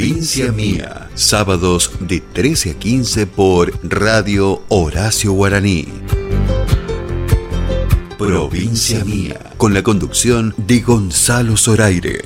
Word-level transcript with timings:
Provincia 0.00 0.50
Mía, 0.50 1.10
sábados 1.14 1.92
de 2.00 2.20
13 2.20 2.70
a 2.70 2.74
15 2.78 3.26
por 3.26 3.70
Radio 3.82 4.62
Horacio 4.70 5.32
Guaraní. 5.32 5.88
Provincia 8.16 9.04
Mía, 9.04 9.52
con 9.58 9.74
la 9.74 9.82
conducción 9.82 10.54
de 10.56 10.80
Gonzalo 10.80 11.58
Zoraire. 11.58 12.24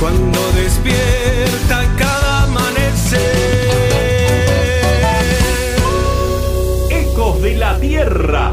cuando 0.00 0.38
despierta 0.52 1.84
cada 1.96 2.44
amanecer. 2.44 3.18
Ecos 6.90 7.42
de 7.42 7.56
la 7.56 7.78
Tierra. 7.78 8.52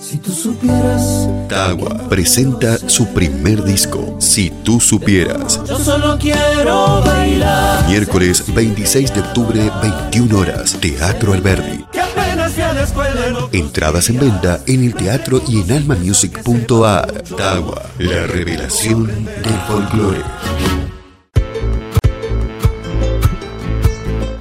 Si 0.00 0.16
tú 0.18 0.32
supieras, 0.32 1.28
Tagua 1.48 2.08
presenta 2.08 2.78
su 2.88 3.06
primer 3.08 3.62
disco, 3.62 4.16
Si 4.18 4.50
tú 4.64 4.80
supieras. 4.80 5.60
yo 5.66 5.78
solo 5.78 6.18
quiero 6.18 7.02
bailar. 7.02 7.86
Miércoles 7.88 8.44
26 8.54 9.14
de 9.14 9.20
octubre, 9.20 9.70
21 9.82 10.38
horas, 10.38 10.76
Teatro 10.80 11.32
Alberdi. 11.34 11.84
Entradas 13.52 14.08
en 14.08 14.18
venta 14.20 14.60
en 14.66 14.84
el 14.84 14.94
teatro 14.94 15.42
y 15.46 15.60
en 15.60 15.72
almamusic.ar. 15.72 17.22
Tagua, 17.36 17.82
la 17.98 18.26
revelación 18.26 19.06
del 19.06 19.60
folclore. 19.68 20.22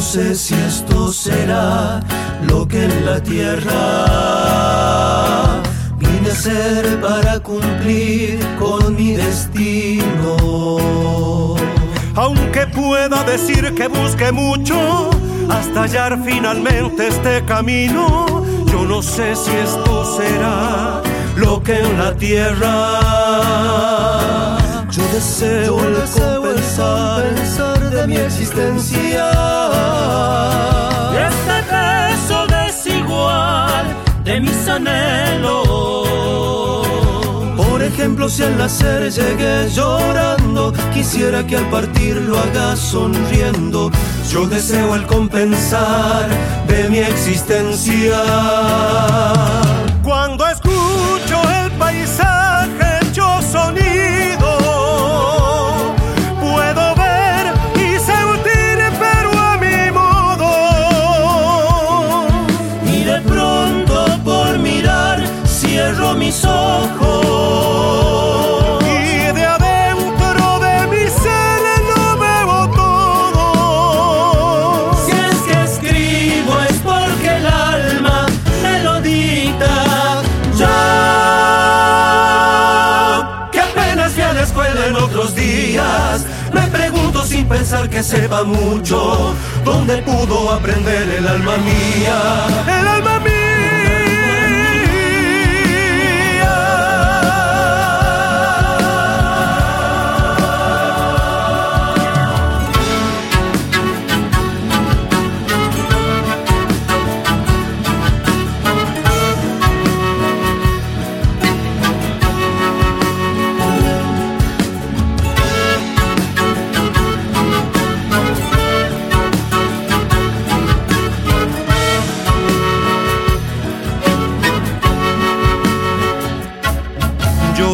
no 0.00 0.06
sé 0.06 0.34
si 0.34 0.54
esto 0.54 1.12
será 1.12 2.00
lo 2.48 2.66
que 2.66 2.84
en 2.84 3.04
la 3.04 3.22
tierra 3.22 4.06
vine 5.98 6.30
a 6.30 6.34
ser 6.34 6.98
para 7.02 7.38
cumplir 7.40 8.38
con 8.58 8.96
mi 8.96 9.12
destino. 9.12 10.38
Aunque 12.14 12.66
pueda 12.68 13.22
decir 13.24 13.74
que 13.74 13.88
busque 13.88 14.32
mucho 14.32 15.10
hasta 15.50 15.82
hallar 15.82 16.18
finalmente 16.24 17.08
este 17.08 17.44
camino, 17.44 18.42
yo 18.72 18.86
no 18.86 19.02
sé 19.02 19.36
si 19.36 19.50
esto 19.50 20.16
será 20.16 21.02
Lo 21.36 21.62
que 21.62 21.78
en 21.78 21.98
la 21.98 22.16
tierra 22.16 22.70
yo 24.90 25.02
deseo, 25.12 25.78
el 25.78 25.94
compensar 25.94 27.79
de 28.00 28.06
mi 28.06 28.16
existencia. 28.16 29.30
este 31.28 31.56
beso 31.70 32.46
desigual 32.46 33.84
de 34.24 34.40
mis 34.40 34.68
anhelos. 34.68 35.68
Por 37.56 37.82
ejemplo, 37.82 38.28
si 38.28 38.42
al 38.42 38.56
nacer 38.56 39.10
llegué 39.10 39.68
llorando, 39.70 40.72
quisiera 40.94 41.46
que 41.46 41.56
al 41.56 41.68
partir 41.68 42.16
lo 42.16 42.38
haga 42.38 42.76
sonriendo. 42.76 43.90
Yo 44.30 44.46
deseo 44.46 44.94
el 44.94 45.06
compensar 45.06 46.28
de 46.68 46.88
mi 46.88 46.98
existencia. 46.98 48.22
Que 88.00 88.04
sepa 88.04 88.44
mucho, 88.44 89.34
¿dónde 89.62 89.98
pudo 89.98 90.50
aprender 90.52 91.06
el 91.18 91.28
alma 91.28 91.58
mía? 91.58 92.46
El 92.66 92.88
alma 92.88 93.19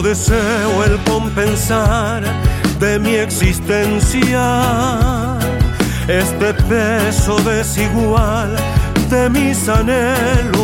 deseo 0.06 0.84
el 0.84 0.96
compensar 1.02 2.22
de 2.78 2.96
mi 3.00 3.16
existencia 3.16 4.44
este 6.06 6.54
peso 6.54 7.36
desigual 7.40 8.54
de 9.10 9.28
mis 9.28 9.68
anhelos. 9.68 10.54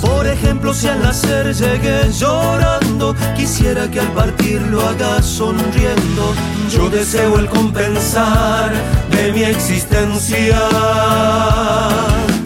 Por 0.00 0.26
ejemplo, 0.26 0.72
si 0.72 0.88
al 0.88 1.02
nacer 1.02 1.52
llegué 1.54 2.10
llorando, 2.10 3.14
quisiera 3.36 3.90
que 3.90 4.00
al 4.00 4.12
partir 4.12 4.62
lo 4.62 4.80
haga 4.88 5.20
sonriendo. 5.20 6.34
Yo 6.70 6.88
deseo 6.88 7.38
el 7.38 7.46
compensar 7.46 8.72
de 9.10 9.32
mi 9.32 9.42
existencia. 9.42 10.58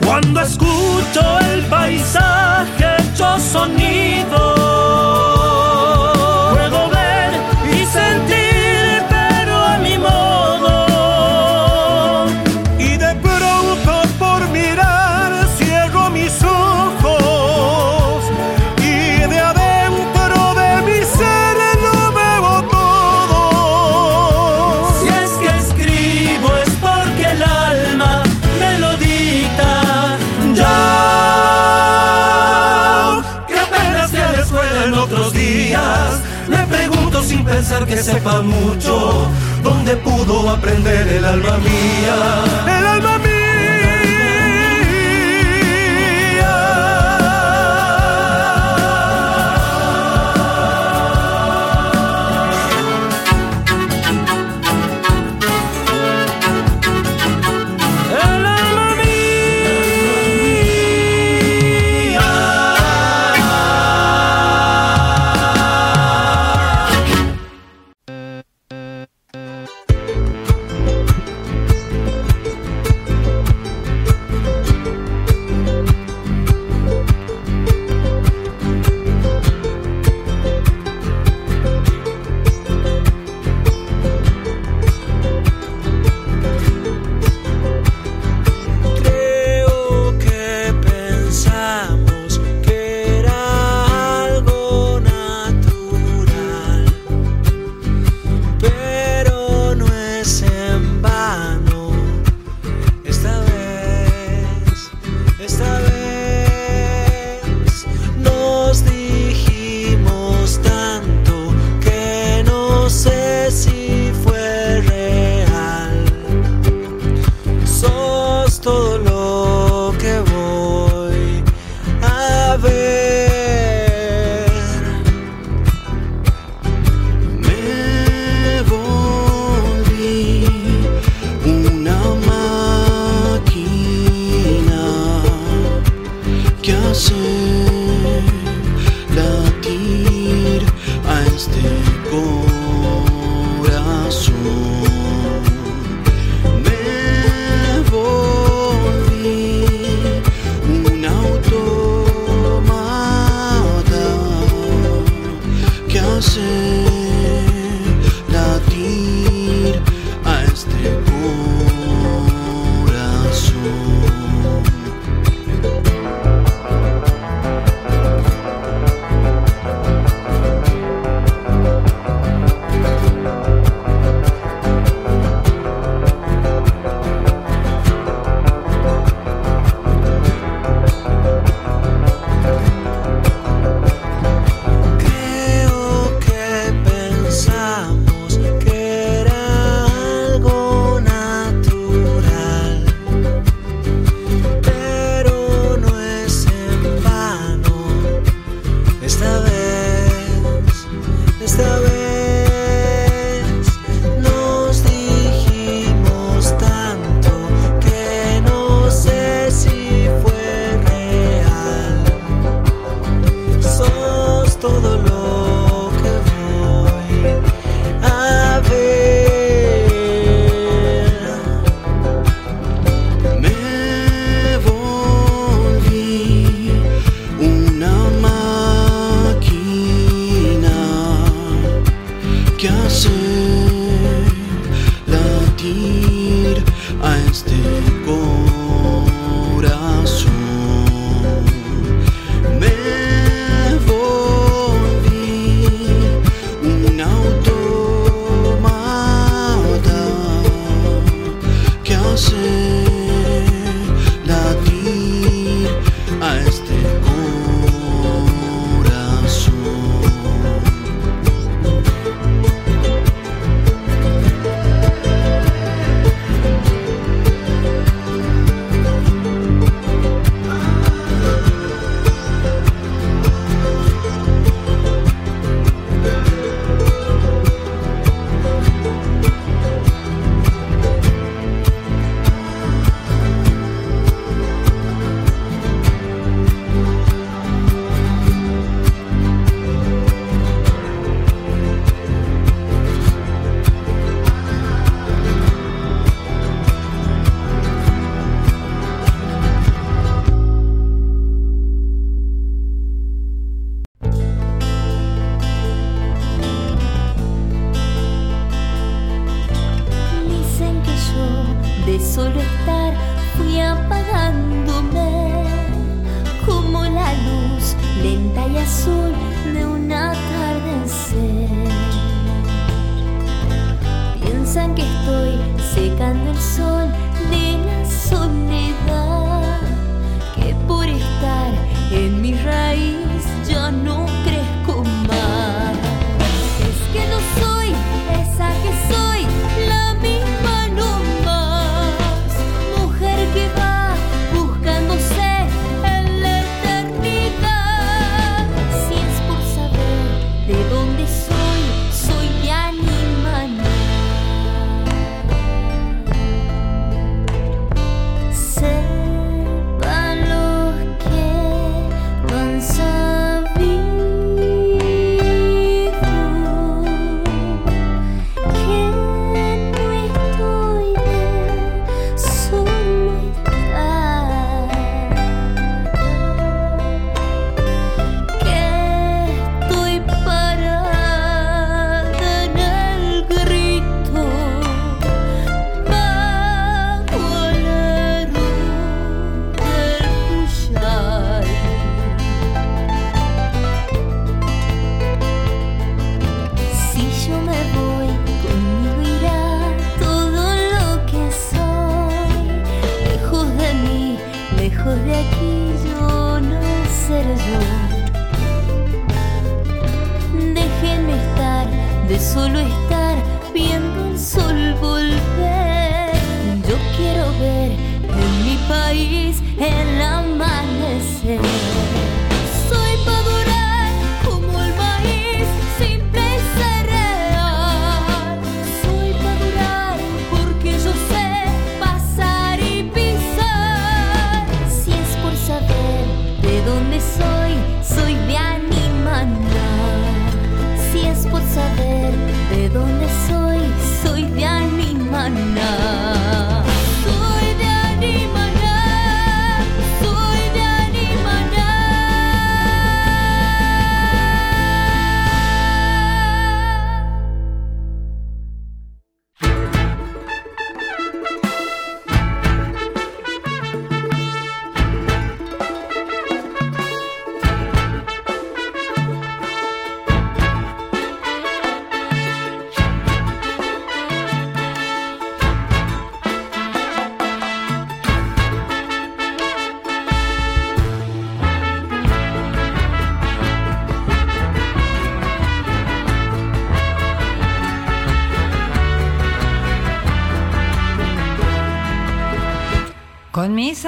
Cuando 0.04 0.40
escucho 0.40 1.38
el 1.52 1.62
paisaje 1.66 2.33
hecho 3.14 3.38
sonido 3.38 5.33
sepa 38.04 38.42
mucho, 38.42 39.30
donde 39.62 39.96
pudo 39.96 40.50
aprender 40.50 41.08
el 41.08 41.24
alma 41.24 41.56
mía. 41.56 42.83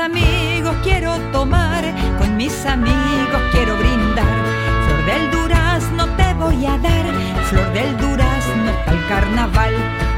Amigos 0.07 0.77
quiero 0.85 1.19
tomar, 1.33 1.83
con 2.19 2.37
mis 2.37 2.65
amigos 2.65 3.41
quiero 3.51 3.77
brindar. 3.77 4.37
Flor 4.85 5.05
del 5.05 5.31
durazno 5.33 6.07
te 6.17 6.33
voy 6.35 6.65
a 6.65 6.79
dar, 6.79 7.07
flor 7.49 7.73
del 7.73 7.97
durazno 7.97 8.71
al 8.87 9.09
carnaval. 9.09 9.75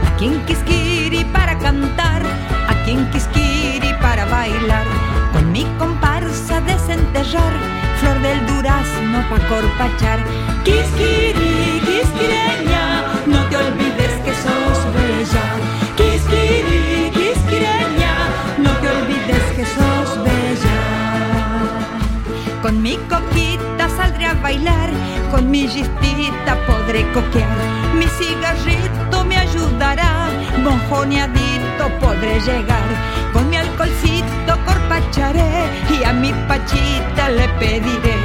Aquí 0.08 0.26
en 0.26 0.44
Quisquiri 0.44 1.24
para 1.32 1.58
cantar, 1.58 2.22
aquí 2.68 2.90
en 2.90 3.10
Quisquiri 3.10 3.94
para 4.02 4.26
bailar. 4.26 4.86
Con 5.32 5.52
mi 5.52 5.64
comparsa 5.78 6.60
desenterrar, 6.60 7.54
flor 8.00 8.20
del 8.20 8.46
durazno 8.46 9.18
pa' 9.30 9.40
corpachar. 9.48 10.20
Quisquiri, 10.64 11.80
quisquireña, 11.88 12.57
con 25.30 25.50
mi 25.50 25.68
gistita 25.68 26.56
podré 26.66 27.02
coquear. 27.12 27.58
Mi 27.94 28.06
cigarrito 28.18 29.22
me 29.26 29.36
ayudará, 29.36 30.30
mojoneadito 30.64 31.84
podré 32.00 32.40
llegar. 32.40 32.88
Con 33.34 33.50
mi 33.50 33.56
alcoholcito 33.56 34.52
corpacharé 34.64 35.52
y 35.90 36.02
a 36.02 36.14
mi 36.14 36.32
pachita 36.48 37.28
le 37.28 37.46
pediré. 37.60 38.16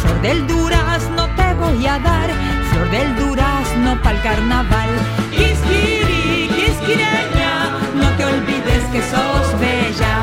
Flor 0.00 0.22
del 0.22 0.46
durazno 0.46 1.26
te 1.34 1.52
voy 1.54 1.84
a 1.84 1.98
dar, 1.98 2.30
flor 2.70 2.88
del 2.90 3.16
durazno 3.16 4.00
pa'l 4.02 4.22
carnaval. 4.22 4.90
Quisquiri, 5.32 6.48
quisquireña, 6.58 7.52
no 7.96 8.08
te 8.16 8.24
olvides 8.24 8.84
que 8.92 9.02
sos 9.12 9.58
bella. 9.58 10.14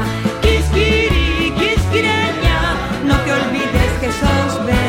Quisquiri, 0.41 1.51
quisquireña, 1.59 2.59
no 3.03 3.15
te 3.25 3.31
olvides 3.33 3.91
que 3.99 4.09
sos 4.21 4.65
bella. 4.65 4.88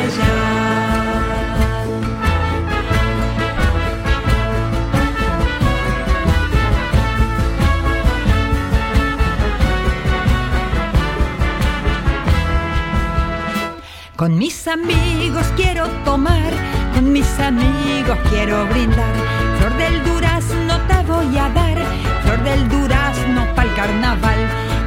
Con 14.21 14.37
mis 14.37 14.67
amigos 14.67 15.47
quiero 15.55 15.87
tomar, 16.05 16.53
con 16.93 17.11
mis 17.11 17.27
amigos 17.39 18.19
quiero 18.29 18.67
brindar. 18.67 19.15
Flor 19.57 19.75
del 19.77 20.03
durazno 20.03 20.77
te 20.87 21.01
voy 21.11 21.37
a 21.39 21.49
dar, 21.49 21.75
flor 22.21 22.43
del 22.43 22.69
durazno 22.69 23.47
pa'l 23.55 23.73
carnaval. 23.73 24.37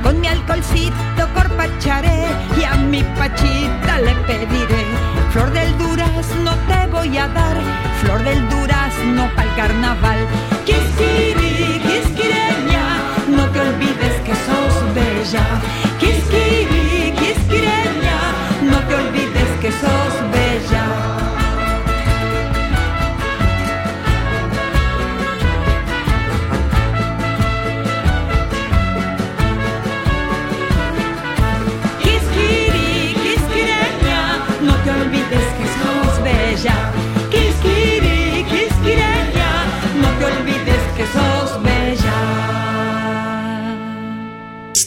Con 0.04 0.20
mi 0.20 0.28
alcoholcito 0.28 1.28
corpacharé 1.34 2.28
y 2.56 2.62
a 2.62 2.76
mi 2.76 3.02
pachita 3.18 3.98
le 4.02 4.14
pediré. 4.28 4.84
Flor 5.32 5.50
del 5.50 5.76
durazno 5.78 6.52
te 6.68 6.86
voy 6.92 7.18
a 7.18 7.26
dar, 7.26 7.56
flor 8.02 8.22
del 8.22 8.48
durazno 8.48 9.28
pa'l 9.34 9.52
carnaval. 9.56 10.28
Quisquiri, 10.64 11.80
quisquireña, 11.80 12.84
no 13.36 13.50
te 13.50 13.60
olvides 13.62 14.14
que 14.26 14.34
sos 14.46 14.94
bella. 14.94 15.44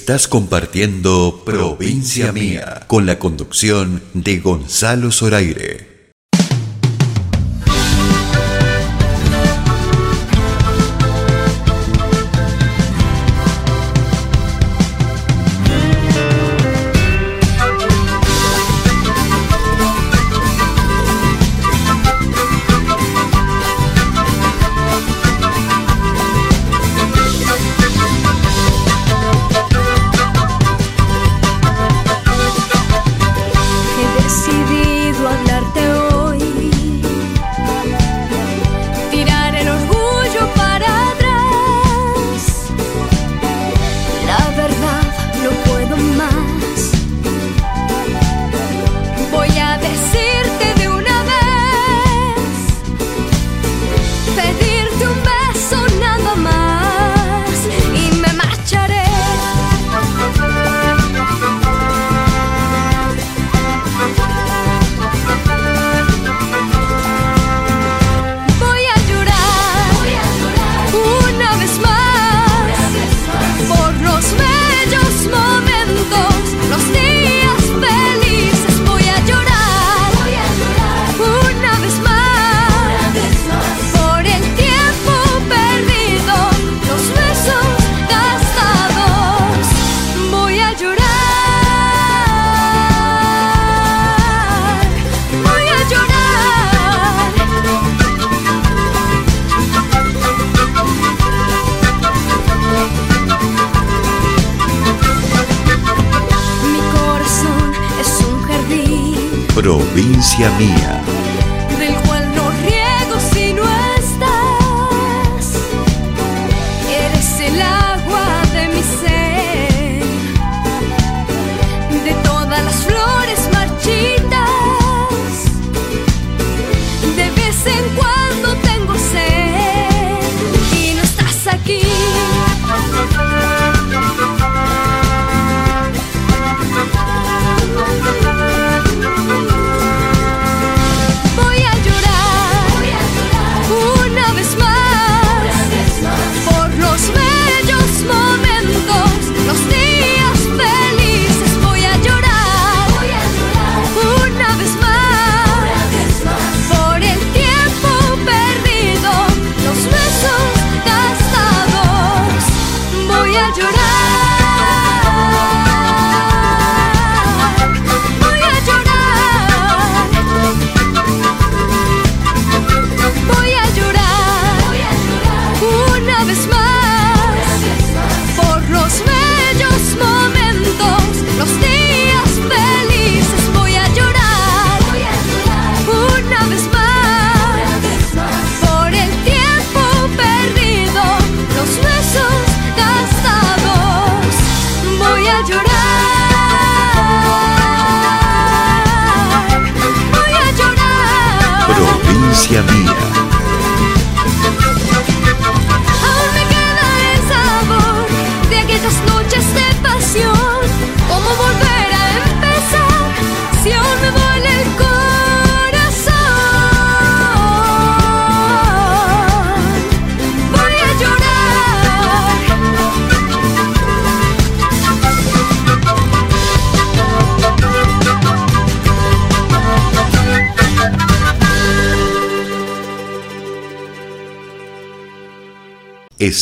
Estás 0.08 0.30
compartiendo 0.30 1.42
Provincia 1.46 2.32
Mía 2.32 2.86
con 2.88 3.06
la 3.06 3.20
conducción 3.20 4.02
de 4.14 4.40
Gonzalo 4.40 5.12
Zoraire. 5.12 5.87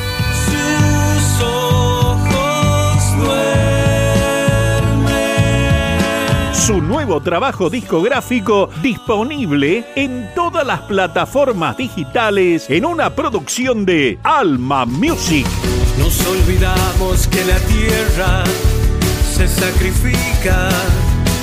Su 6.66 6.82
nuevo 6.82 7.22
trabajo 7.22 7.70
discográfico 7.70 8.72
disponible 8.82 9.86
en 9.96 10.28
todas 10.34 10.66
las 10.66 10.82
plataformas 10.82 11.78
digitales 11.78 12.68
en 12.72 12.86
una 12.86 13.12
producción 13.12 13.86
de 13.86 14.18
Alma 14.24 14.88
Music. 14.88 15.46
Nos 16.00 16.26
olvidamos 16.26 17.28
que 17.28 17.46
la 17.46 17.60
tierra 17.60 18.44
se 19.32 19.48
sacrifica 19.48 20.70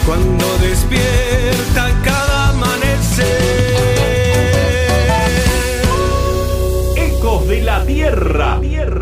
cuando 0.05 0.45
despierta 0.59 1.93
cada 2.03 2.49
amanecer. 2.49 3.27
Ecos 6.97 7.47
de 7.47 7.63
la 7.63 7.85
tierra. 7.85 8.59
tierra. 8.61 9.02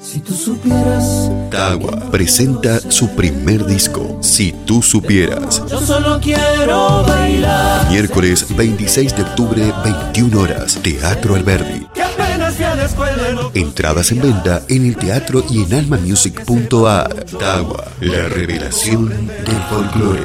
Si 0.00 0.20
tú 0.20 0.34
supieras. 0.34 1.30
Tagua 1.50 2.10
presenta 2.10 2.80
su 2.80 3.08
primer 3.14 3.64
disco, 3.66 4.18
Si 4.20 4.52
tú 4.64 4.82
supieras. 4.82 5.62
Yo 5.68 5.80
solo 5.80 6.18
quiero 6.20 7.04
bailar. 7.04 7.90
Miércoles 7.90 8.46
26 8.56 9.16
de 9.16 9.22
octubre, 9.22 9.72
21 9.84 10.40
horas, 10.40 10.78
Teatro 10.82 11.34
Alberdi. 11.34 11.86
Entradas 13.54 14.12
en 14.12 14.22
venta 14.22 14.62
en 14.68 14.86
el 14.86 14.96
teatro 14.96 15.44
y 15.48 15.62
en 15.62 15.74
almamusic.ar. 15.74 17.24
Tagua, 17.38 17.84
la 18.00 18.28
revelación 18.28 19.08
del 19.08 19.62
folclore. 19.70 20.24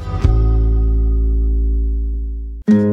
Nacho 2.71 2.83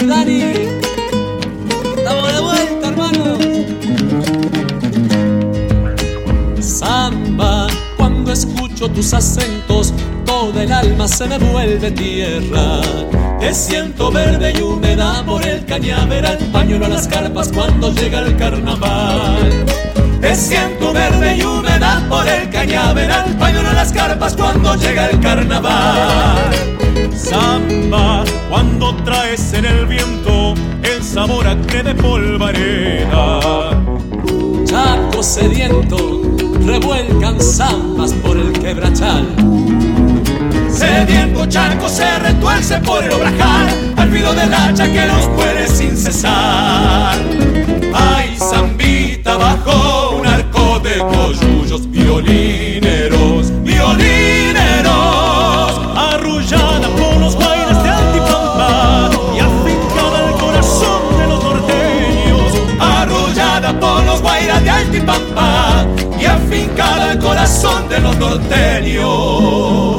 y 0.00 0.06
Dani, 0.06 0.40
estamos 1.98 2.32
de 2.32 2.40
vuelta, 2.40 2.88
hermanos. 2.88 3.38
Samba, 6.60 7.66
cuando 7.98 8.32
escucho 8.32 8.88
tus 8.88 9.12
acentos, 9.12 9.92
toda 10.24 10.62
el 10.62 10.72
alma 10.72 11.06
se 11.06 11.26
me 11.26 11.36
vuelve 11.36 11.90
tierra. 11.90 12.80
Te 13.40 13.52
siento 13.52 14.10
verde 14.10 14.54
y 14.56 14.62
húmeda 14.62 15.22
por 15.26 15.46
el 15.46 15.66
cañaveral, 15.66 16.38
pañuelo 16.50 16.86
a 16.86 16.88
las 16.88 17.06
carpas 17.06 17.52
cuando 17.52 17.92
llega 17.92 18.20
el 18.20 18.34
carnaval. 18.38 19.75
Te 20.20 20.34
siento 20.34 20.92
verde 20.92 21.36
y 21.36 21.42
húmeda 21.44 22.04
por 22.08 22.26
el 22.26 22.50
cañaveral, 22.50 23.36
pañuelo 23.38 23.68
a 23.70 23.74
las 23.74 23.92
carpas 23.92 24.34
cuando 24.34 24.74
llega 24.74 25.06
el 25.06 25.20
carnaval. 25.20 26.52
Samba, 27.14 28.24
cuando 28.48 28.94
traes 29.04 29.52
en 29.52 29.64
el 29.64 29.86
viento 29.86 30.54
el 30.82 31.02
sabor 31.02 31.46
a 31.46 31.56
que 31.62 31.82
de 31.82 31.94
polvareda. 31.94 33.70
Chaco 34.64 35.22
sediento, 35.22 36.22
revuelcan 36.64 37.40
zambas 37.40 38.12
por 38.14 38.36
el 38.36 38.52
quebrachal. 38.52 39.26
Sediento 40.70 41.46
charco 41.46 41.88
se 41.88 42.18
retuerce 42.18 42.78
por 42.80 43.02
el 43.04 43.12
obrajal, 43.12 43.85
al 44.06 44.34
del 44.34 44.54
hacha 44.54 44.92
que 44.92 45.06
los 45.06 45.28
puede 45.28 45.66
sin 45.68 45.96
cesar. 45.96 47.16
Ay, 47.94 48.36
zambita 48.38 49.36
bajo 49.36 50.16
un 50.16 50.26
arco 50.26 50.78
de 50.80 50.98
coyullos, 50.98 51.90
violineros, 51.90 53.50
violineros. 53.62 54.94
Arrullada 55.96 56.88
por 56.88 57.16
los 57.18 57.36
bailes 57.36 57.82
de 57.82 57.88
Altipampa 57.88 59.10
y 59.34 59.40
afincada 59.40 60.28
al 60.28 60.38
corazón 60.38 61.02
de 61.18 61.26
los 61.26 61.44
norteños. 61.44 62.52
arrullada 62.80 63.80
por 63.80 64.04
los 64.04 64.22
guairas 64.22 64.62
de 64.62 64.70
Altipampa 64.70 65.86
y 66.20 66.24
afincada 66.24 67.10
al 67.12 67.18
corazón 67.18 67.88
de 67.88 68.00
los 68.00 68.16
norteños. 68.16 69.95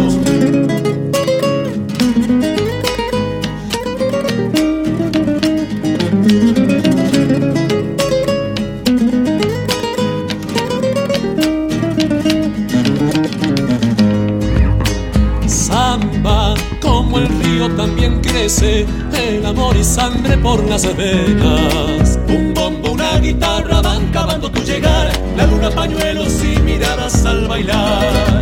Crece, 18.47 18.86
el 19.13 19.45
amor 19.45 19.75
y 19.75 19.83
sangre 19.83 20.38
por 20.38 20.63
las 20.69 20.83
venas. 20.95 22.17
Un 22.29 22.53
bombo, 22.53 22.91
una 22.91 23.17
guitarra 23.19 23.81
van 23.81 24.07
cavando 24.12 24.49
tu 24.49 24.62
llegar, 24.62 25.12
la 25.36 25.45
luna 25.47 25.69
pañuelos 25.69 26.41
y 26.43 26.57
miradas 26.62 27.25
al 27.25 27.45
bailar. 27.47 28.39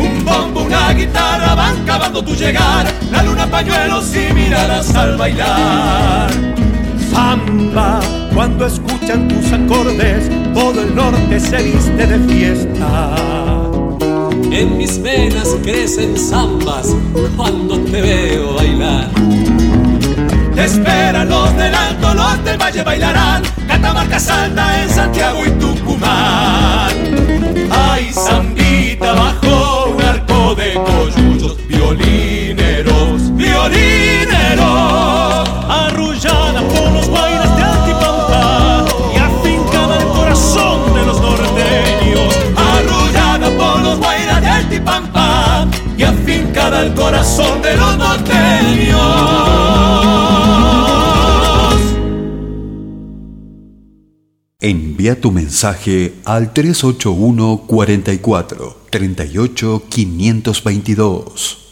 Un 0.00 0.24
bombo, 0.24 0.62
una 0.62 0.90
guitarra 0.94 1.54
van 1.54 1.84
cavando 1.84 2.24
tu 2.24 2.34
llegar, 2.34 2.86
la 3.10 3.22
luna 3.22 3.46
pañuelos 3.46 4.10
y 4.16 4.32
miradas 4.32 4.94
al 4.94 5.18
bailar. 5.18 6.30
Samba, 7.12 8.00
cuando 8.34 8.66
escuchan 8.66 9.28
tus 9.28 9.52
acordes, 9.52 10.30
todo 10.54 10.80
el 10.80 10.94
norte 10.94 11.40
se 11.40 11.62
viste 11.62 12.06
de 12.06 12.18
fiesta. 12.32 13.14
En 14.50 14.78
mis 14.78 15.02
venas 15.02 15.54
crecen 15.62 16.16
zambas 16.16 16.88
cuando 17.36 17.78
te 17.80 18.00
veo 18.00 18.54
bailar. 18.54 19.15
Te 20.56 20.64
esperan 20.64 21.28
los 21.28 21.54
del 21.54 21.74
alto, 21.74 22.14
los 22.14 22.42
del 22.42 22.56
valle 22.56 22.82
bailarán. 22.82 23.42
Catamarca 23.68 24.18
salta 24.18 24.82
en 24.82 24.88
Santiago 24.88 25.44
y 25.44 25.50
Tucumán. 25.50 26.88
Ay, 27.70 28.10
zambita 28.10 29.12
bajo 29.12 29.90
un 29.90 30.02
arco 30.02 30.54
de 30.54 30.72
coyullos, 30.72 31.58
violineros, 31.68 33.36
violineros. 33.36 34.66
Arrullada 35.68 36.62
por 36.62 36.90
los 36.90 37.10
bailes 37.10 37.56
de 37.56 37.62
Altipampa 37.62 38.84
y 39.12 39.18
afincada 39.18 39.98
al 39.98 40.08
corazón 40.08 40.94
de 40.94 41.04
los 41.04 41.20
norteños. 41.20 42.34
arrullada 42.56 43.50
por 43.58 43.80
los 43.82 43.98
guairas 43.98 44.40
de 44.40 44.48
Altipampa 44.48 45.66
y 45.98 46.02
afincada 46.02 46.78
al 46.78 46.94
corazón 46.94 47.60
de 47.60 47.76
los 47.76 47.98
norteños. 47.98 49.65
Envía 54.68 55.20
tu 55.20 55.30
mensaje 55.30 56.14
al 56.24 56.52
381 56.52 57.62
44 57.68 58.76
38 58.90 59.82
522. 59.88 61.65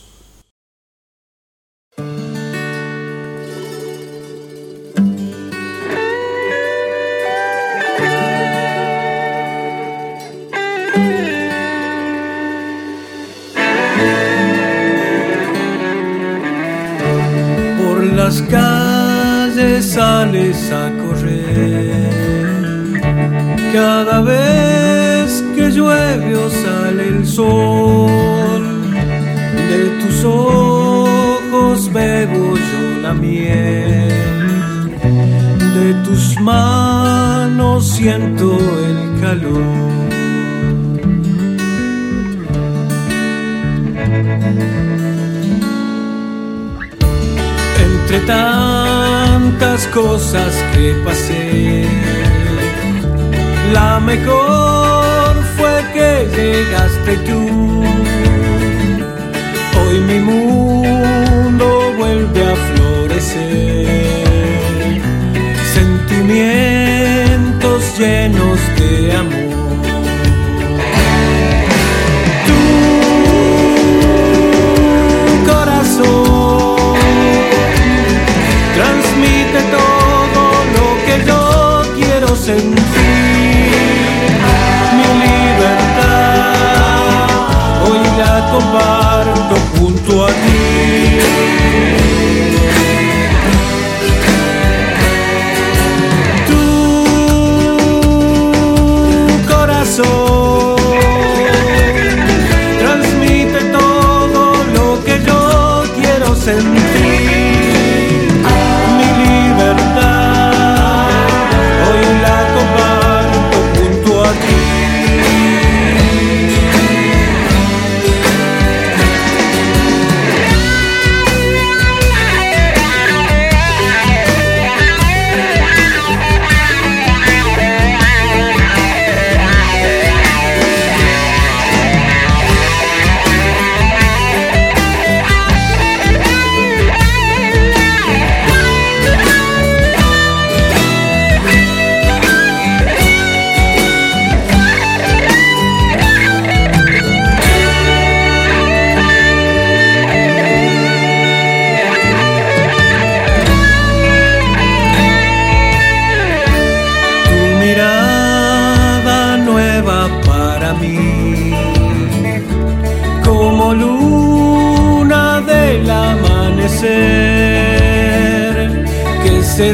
Cada 23.74 24.20
vez 24.20 25.42
que 25.56 25.68
llueve 25.68 26.37
o 26.37 26.48
sale 26.48 27.08
el 27.08 27.26
sol, 27.26 28.62
de 29.68 29.80
tus 30.00 30.24
ojos 30.24 31.92
bebo 31.92 32.54
yo 32.54 33.00
la 33.02 33.12
miel. 33.12 34.12
De 35.74 35.92
tus 36.04 36.40
manos 36.40 37.88
siento 37.88 38.56
el 38.88 39.20
calor. 39.20 39.64
Entre 47.84 48.20
tantas 48.20 49.88
cosas 49.88 50.54
que 50.72 50.94
pasé, 51.04 52.23
la 53.74 54.00
mejor 54.00 55.34
fue 55.56 55.74
que 55.94 56.10
llegaste 56.37 57.12
tú. 57.28 57.40
Hoy 59.78 59.96
mi 60.10 60.18
mundo 60.30 61.66
vuelve 61.98 62.40
a 62.52 62.54
florecer, 62.68 63.87
sentimientos 65.78 67.80
llenos 67.98 68.58
de 68.78 68.88
amor. 69.22 69.43
Comparto 88.64 89.57
junto 89.79 90.27
a 90.27 90.29
ti. 90.29 91.18
Tu 96.46 96.55
corazón 99.53 100.77
transmite 102.79 103.61
todo 103.72 104.55
lo 104.74 105.05
que 105.05 105.14
yo 105.24 105.85
quiero 106.00 106.35
sentir. 106.37 106.84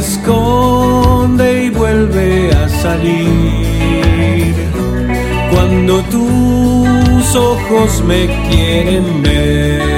Esconde 0.01 1.65
y 1.65 1.71
vuelve 1.71 2.51
a 2.53 2.69
salir 2.69 4.55
cuando 5.53 6.03
tus 6.05 7.37
ojos 7.37 8.03
me 8.07 8.27
quieren 8.49 9.23
ver. 9.23 9.90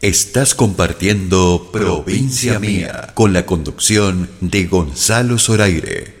Estás 0.00 0.54
compartiendo 0.54 1.70
Provincia 1.72 2.60
Mía 2.60 3.10
con 3.14 3.32
la 3.32 3.44
conducción 3.46 4.30
de 4.40 4.66
Gonzalo 4.66 5.38
Zoraire. 5.38 6.17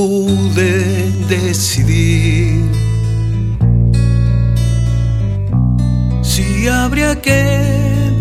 Pude 0.00 1.12
decidir 1.28 2.64
si 6.22 6.68
habría 6.68 7.20
que 7.20 7.42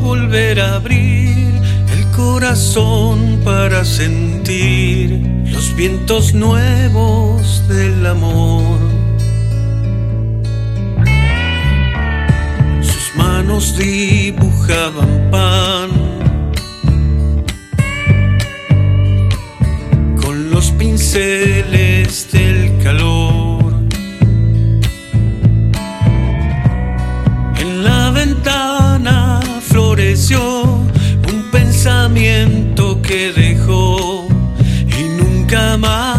volver 0.02 0.60
a 0.60 0.76
abrir 0.76 1.54
el 1.96 2.04
corazón 2.18 3.40
para 3.46 3.86
sentir 3.86 5.22
los 5.46 5.74
vientos 5.74 6.34
nuevos 6.34 7.66
del 7.70 8.06
amor. 8.06 8.80
Sus 12.82 13.06
manos 13.16 13.78
dibujaban 13.78 15.32
pan 15.32 15.99
celeste 21.10 22.38
el 22.52 22.84
calor. 22.84 23.74
En 27.58 27.84
la 27.84 28.12
ventana 28.12 29.40
floreció 29.62 30.66
un 31.32 31.50
pensamiento 31.52 33.02
que 33.02 33.32
dejó 33.32 34.28
y 35.00 35.04
nunca 35.20 35.78
más 35.78 36.19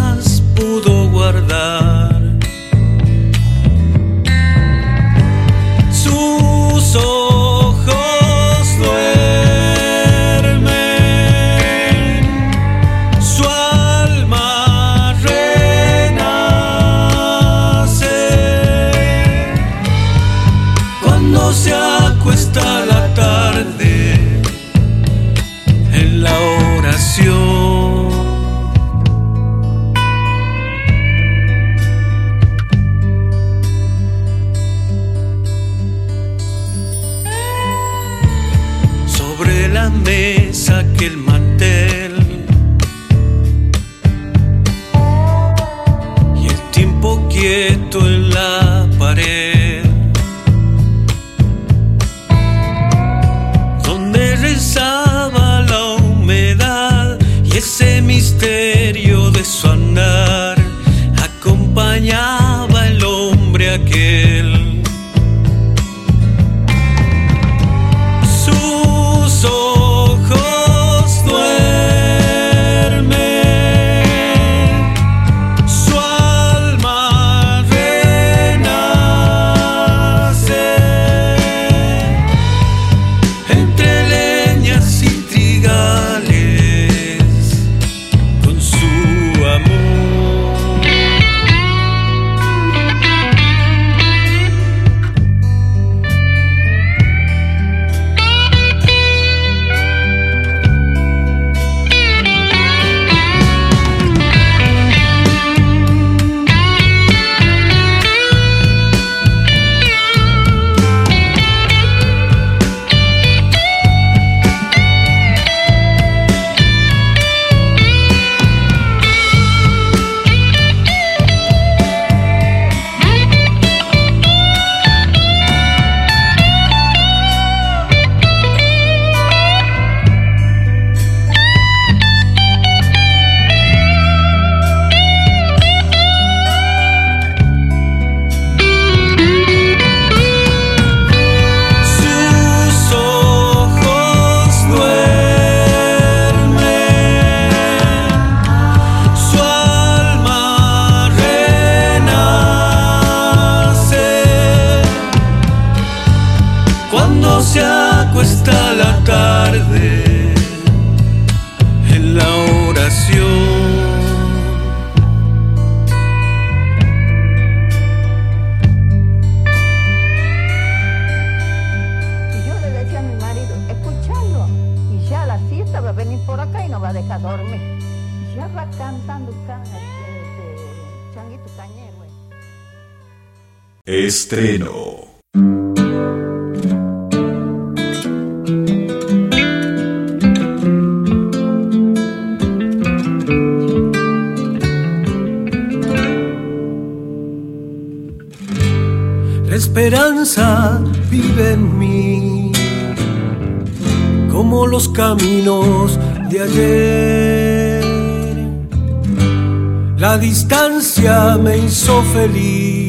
feliz 212.13 212.81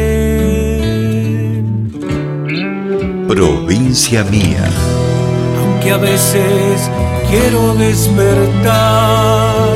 Provincia 3.28 4.24
mía. 4.24 4.64
Aunque 5.58 5.90
a 5.90 5.98
veces 5.98 6.90
quiero 7.28 7.74
despertar 7.74 9.66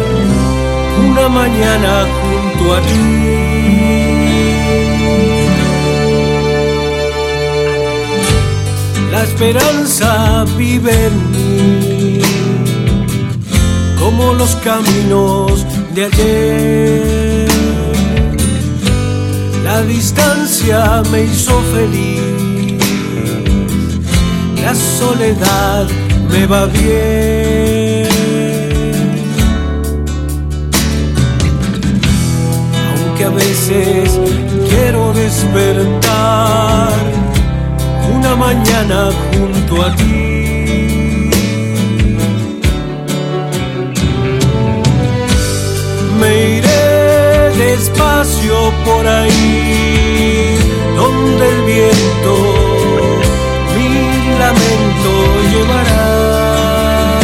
una 1.07 1.29
mañana 1.29 2.07
junto 2.19 2.75
a 2.77 2.81
ti. 2.81 3.07
La 9.13 9.23
esperanza 9.25 10.47
vive 10.57 10.95
en 11.09 11.15
mí, 11.33 12.00
los 14.21 14.57
caminos 14.57 15.67
de 15.95 16.05
ayer. 16.05 17.49
La 19.65 19.83
distancia 19.83 21.03
me 21.11 21.25
hizo 21.25 21.61
feliz, 21.75 22.79
la 24.63 24.75
soledad 24.75 25.87
me 26.31 26.47
va 26.47 26.67
bien. 26.67 28.09
Aunque 32.91 33.25
a 33.25 33.31
veces 33.31 34.21
quiero 34.69 35.13
despertar 35.13 36.93
una 38.17 38.37
mañana 38.37 39.11
junto 39.33 39.83
a 39.83 39.95
ti. 39.97 40.30
Iré 47.81 47.91
despacio 47.91 48.73
por 48.85 49.07
ahí, 49.07 50.59
donde 50.97 51.49
el 51.49 51.63
viento 51.63 52.35
mi 53.77 54.39
lamento 54.39 55.13
llevará. 55.51 57.21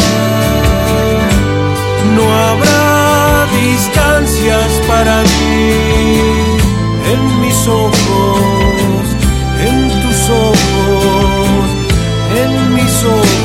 No 2.15 2.23
habrá 2.23 3.47
distancias 3.61 4.69
para 4.87 5.21
mí 5.21 5.71
en 7.11 7.41
mis 7.41 7.67
ojos, 7.67 9.05
en 9.67 9.77
tus 10.01 10.29
ojos, 10.29 11.65
en 12.35 12.73
mis 12.73 13.03
ojos 13.03 13.36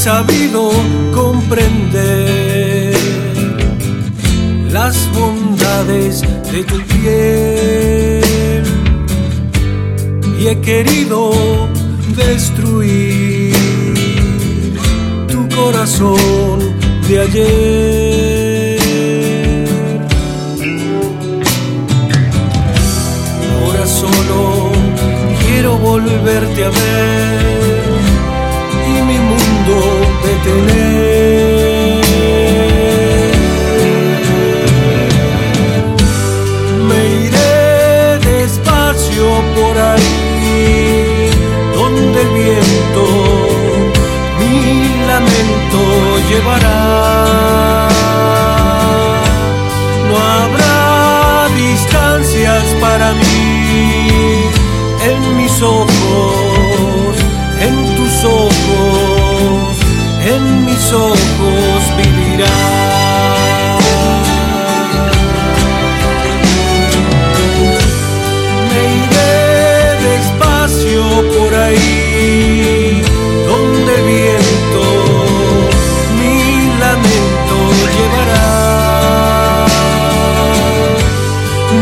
sabido 0.00 0.70
comprender 1.14 2.94
las 4.72 4.96
bondades 5.12 6.22
de 6.50 6.64
tu 6.64 6.80
piel 6.86 8.62
y 10.40 10.46
he 10.46 10.58
querido 10.62 11.68
destruir 12.16 13.54
tu 15.28 15.46
corazón 15.54 16.74
de 17.06 17.20
ayer. 17.20 18.80
Ahora 23.52 23.86
solo 23.86 24.72
quiero 25.46 25.76
volverte 25.76 26.64
a 26.64 26.70
ver 26.70 27.69
Me 36.88 37.00
iré 37.26 38.18
despacio 38.18 39.26
por 39.54 39.74
ahí, 39.78 41.30
donde 41.74 42.18
el 42.22 42.28
viento 42.28 43.04
mi 44.38 44.56
lamento 45.06 45.80
llevará. 46.30 47.88
No 50.08 50.14
habrá 50.16 51.48
distancias 51.54 52.64
para 52.80 53.12
mí 53.12 54.48
en 55.04 55.36
mis 55.36 55.62
ojos, 55.62 56.39
donde 73.46 73.94
viento 74.02 74.82
mi 76.18 76.38
lamento 76.78 77.56
llevará. 77.94 79.66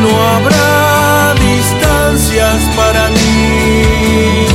No 0.02 0.10
habrá 0.32 1.34
distancias 1.34 2.58
para 2.76 3.08
mí 3.08 4.46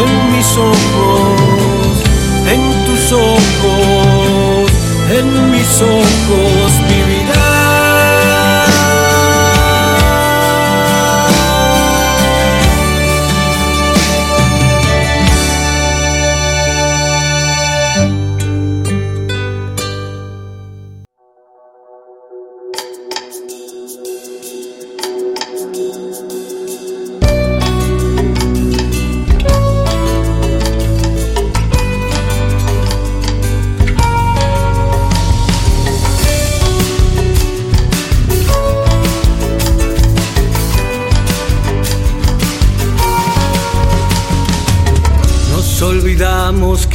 en 0.00 0.10
mis 0.32 0.50
ojos, 0.56 1.94
en 2.54 2.62
tus 2.86 3.12
ojos, 3.12 4.70
en 5.18 5.50
mis 5.50 5.82
ojos 5.82 6.49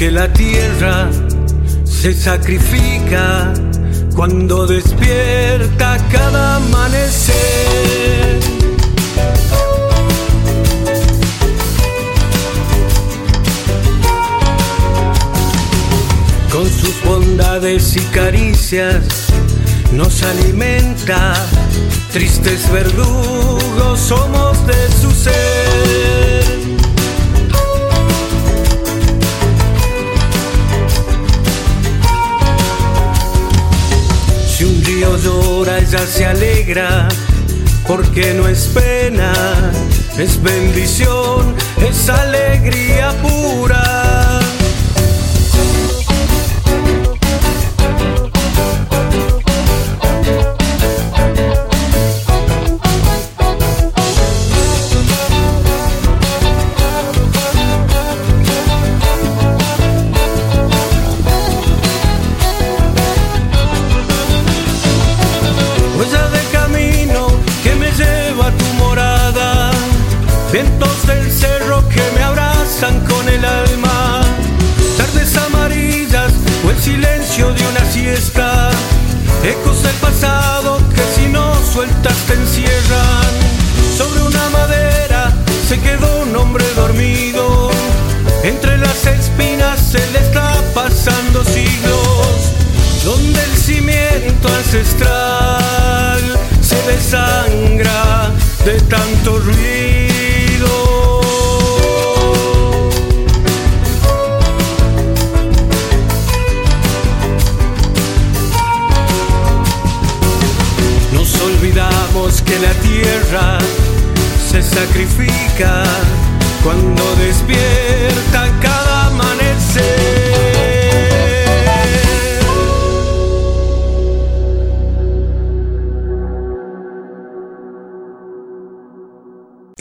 que 0.06 0.12
la 0.12 0.32
tierra 0.32 1.10
se 1.84 2.14
sacrifica 2.14 3.52
cuando 4.16 4.68
despierta 4.68 5.98
cada 6.12 6.58
amanecer. 6.58 8.40
Con 16.52 16.70
sus 16.70 17.04
bondades 17.04 17.96
y 17.96 18.02
caricias 18.14 19.02
nos 19.92 20.22
alimenta, 20.22 21.34
tristes 22.14 22.72
verdugos 22.72 24.00
somos 24.00 24.68
de 24.68 24.92
su 25.02 25.10
ser. 25.10 26.85
Río 34.96 35.18
llora, 35.18 35.80
ella 35.80 36.00
se 36.08 36.26
alegra, 36.26 37.10
porque 37.86 38.34
no 38.34 38.48
es 38.48 38.68
pena, 38.68 39.34
es 40.18 40.42
bendición, 40.42 41.54
es 41.78 42.08
alegría 42.08 43.12
pura. 43.22 44.40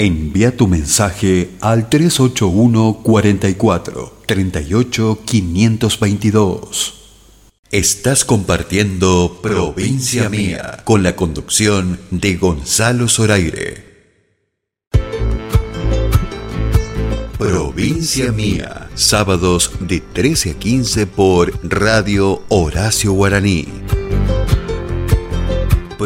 Envía 0.04 0.54
tu 0.54 0.68
mensaje 0.68 1.52
al 1.62 1.88
381 1.88 3.00
44 3.02 4.12
38 4.26 5.18
522. 5.24 6.94
Estás 7.70 8.26
compartiendo 8.26 9.38
Provincia 9.42 10.28
Mía 10.28 10.82
con 10.84 11.02
la 11.02 11.16
conducción 11.16 11.98
de 12.10 12.36
Gonzalo 12.36 13.08
Zoraire. 13.08 14.10
Provincia 17.38 18.30
Mía, 18.30 18.90
sábados 18.94 19.70
de 19.80 20.00
13 20.00 20.50
a 20.50 20.54
15 20.58 21.06
por 21.06 21.58
Radio 21.66 22.42
Horacio 22.50 23.14
Guaraní. 23.14 23.68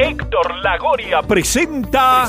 Héctor 0.00 0.56
Lagoria 0.64 1.22
presenta 1.22 2.28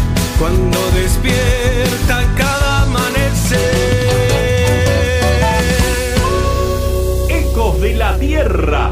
cuando 0.41 0.79
despierta 0.95 2.33
cada 2.35 2.81
amanecer. 2.81 3.59
Ecos 7.29 7.79
de 7.79 7.93
la 7.93 8.17
Tierra. 8.17 8.91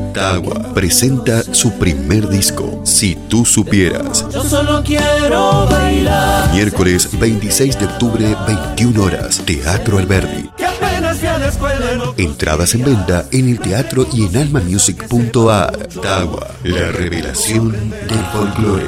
Tagua 0.13 0.73
presenta 0.73 1.41
su 1.53 1.71
primer 1.79 2.27
disco, 2.27 2.81
Si 2.83 3.15
tú 3.29 3.45
supieras. 3.45 4.25
yo 4.33 4.43
solo 4.43 4.83
quiero 4.83 5.65
bailar. 5.67 6.53
Miércoles 6.53 7.07
26 7.19 7.79
de 7.79 7.85
octubre, 7.85 8.35
21 8.47 9.03
horas, 9.03 9.41
Teatro 9.45 9.97
Alberdi. 9.97 10.49
Entradas 12.17 12.75
en 12.75 12.83
venta 12.83 13.25
en 13.31 13.49
el 13.49 13.59
teatro 13.59 14.05
y 14.13 14.25
en 14.25 14.37
almamusic.ar. 14.37 15.87
Tagua, 16.01 16.47
la 16.63 16.91
revelación 16.91 17.71
del 17.71 18.25
folclore. 18.33 18.87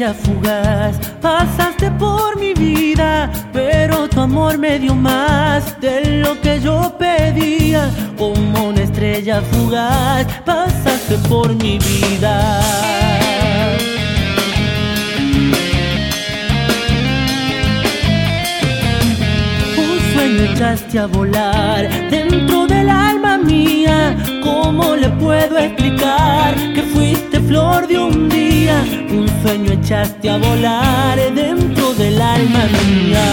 estrella 0.00 0.14
fugaz, 0.14 0.96
pasaste 1.20 1.90
por 1.92 2.38
mi 2.38 2.54
vida, 2.54 3.30
pero 3.52 4.08
tu 4.08 4.20
amor 4.20 4.56
me 4.56 4.78
dio 4.78 4.94
más 4.94 5.78
de 5.80 6.22
lo 6.22 6.40
que 6.40 6.58
yo 6.60 6.94
pedía. 6.98 7.90
Como 8.16 8.68
una 8.68 8.80
estrella 8.82 9.42
fugaz, 9.42 10.26
pasaste 10.44 11.16
por 11.28 11.54
mi 11.54 11.78
vida. 11.78 12.60
Un 19.76 20.14
sueño 20.14 20.52
echaste 20.52 20.98
a 20.98 21.06
volar 21.06 21.88
dentro 22.10 22.66
del 22.66 22.88
alma 22.88 23.36
mía. 23.36 24.16
¿Cómo 24.42 24.96
le 24.96 25.10
puedo 25.10 25.58
explicar 25.58 26.54
que 26.74 26.82
fuiste 26.82 27.39
flor 27.50 27.88
de 27.88 27.98
un 27.98 28.28
día? 28.28 28.76
Un 29.10 29.28
sueño 29.42 29.72
echaste 29.72 30.30
a 30.30 30.36
volar 30.36 31.16
dentro 31.34 31.92
del 31.94 32.16
alma 32.22 32.62
mía. 32.78 33.26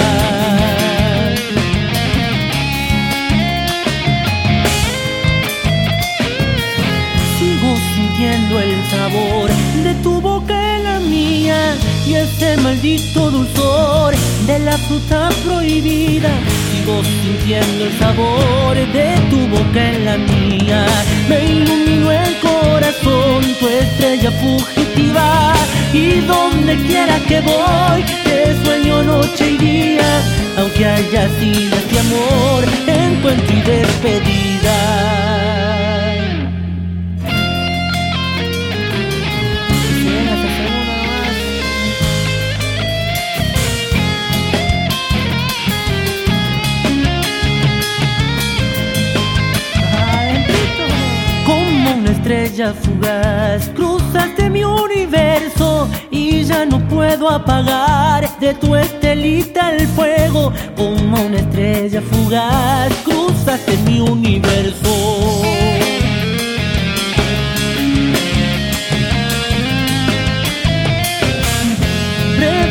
Sigo 7.38 7.72
sintiendo 7.94 8.54
el 8.60 8.76
sabor 8.94 9.50
de 9.86 9.94
tu 10.02 10.20
boca 10.20 10.56
en 10.76 10.84
la 10.84 11.00
mía 11.00 11.60
y 12.08 12.16
ese 12.16 12.58
maldito 12.58 13.30
dulzor 13.30 14.16
de 14.48 14.58
la 14.68 14.78
fruta 14.86 15.30
prohibida. 15.46 16.34
Sintiendo 16.88 17.84
el 17.84 18.00
sabor 18.00 18.76
de 18.78 19.18
tu 19.30 19.46
boca 19.50 19.92
en 19.92 20.06
la 20.06 20.18
mía. 20.18 20.86
Me 21.28 21.44
iluminó 21.44 22.10
el 22.14 22.38
corazón, 22.40 23.44
tu 23.60 23.68
estrella 23.68 24.32
fugitiva. 24.32 25.54
Y 25.92 26.22
donde 26.22 26.78
quiera 26.78 27.20
que 27.28 27.42
voy, 27.42 28.06
te 28.24 28.56
sueño 28.64 29.04
noche 29.04 29.52
y 29.52 29.58
día. 29.58 30.24
Aunque 30.58 30.86
haya 30.86 31.28
sido 31.40 31.76
este 31.76 32.00
amor, 32.00 32.64
encuentro 32.88 33.54
y 33.54 33.62
despedida. 33.64 34.48
Estrella 52.28 52.74
fugaz, 52.74 53.70
cruzaste 53.70 54.50
mi 54.50 54.62
universo 54.62 55.88
y 56.12 56.44
ya 56.44 56.66
no 56.66 56.86
puedo 56.90 57.30
apagar 57.30 58.28
de 58.40 58.54
tu 58.54 58.76
estelita 58.76 59.72
el 59.72 59.88
fuego. 59.88 60.52
Como 60.76 61.22
una 61.22 61.38
estrella 61.40 62.02
fugaz, 62.02 62.92
cruzaste 63.06 63.78
mi 63.86 64.02
universo. 64.02 65.42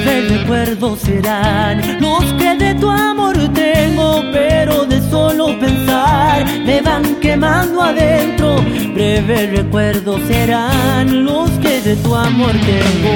Breves 0.06 0.38
recuerdos 0.38 1.00
serán 1.00 2.00
los 2.00 2.22
que 2.34 2.54
de 2.54 2.74
tu 2.76 2.88
amor 2.88 3.36
tengo, 3.52 4.22
pero 4.32 4.84
de 4.84 5.00
solo 5.10 5.58
pensar 5.58 6.46
me 6.64 6.80
van 6.80 7.16
quemando 7.16 7.82
adentro. 7.82 8.54
Breves 8.94 9.50
recuerdos 9.50 10.20
serán 10.28 11.24
los 11.24 11.50
que 11.58 11.80
de 11.80 11.96
tu 11.96 12.14
amor 12.14 12.52
tengo. 12.52 13.14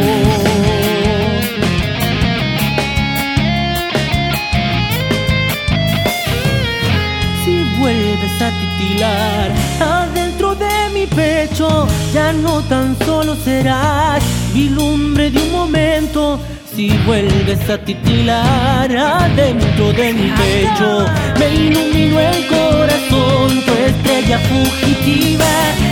Si 7.44 7.64
vuelves 7.78 8.42
a 8.42 8.50
titilar 8.50 9.52
adentro 9.80 10.56
de 10.56 10.90
mi 10.92 11.06
pecho, 11.06 11.86
ya 12.12 12.32
no 12.32 12.62
tan 12.62 12.96
solo 13.06 13.36
serás 13.36 14.24
lumbre 14.68 15.30
de 15.30 15.40
un 15.40 15.52
momento. 15.52 16.40
Si 16.74 16.88
vuelves 17.04 17.68
a 17.68 17.78
titilar 17.78 18.90
adentro 18.96 19.92
de 19.92 20.12
mi 20.12 20.30
pecho, 20.30 21.04
me 21.38 21.54
ilumino 21.54 22.20
el 22.20 22.46
corazón, 22.46 23.62
tu 23.66 23.72
estrella 23.72 24.38
fugitiva. 24.38 25.46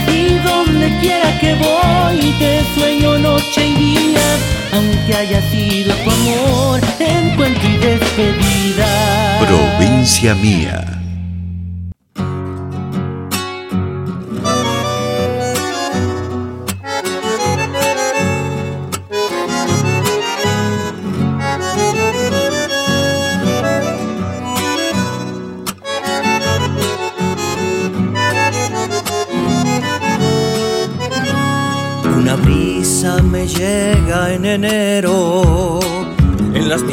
Y 0.07 0.35
donde 0.39 0.97
quiera 1.01 1.37
que 1.39 1.55
voy, 1.55 2.33
te 2.39 2.63
sueño 2.75 3.17
noche 3.19 3.67
y 3.67 3.75
día. 3.75 4.37
Aunque 4.73 5.15
haya 5.15 5.41
sido 5.51 5.93
tu 5.95 6.11
amor, 6.11 6.79
encuentro 6.99 7.69
y 7.69 7.77
despedida. 7.77 9.39
Provincia 9.45 10.33
mía. 10.35 10.88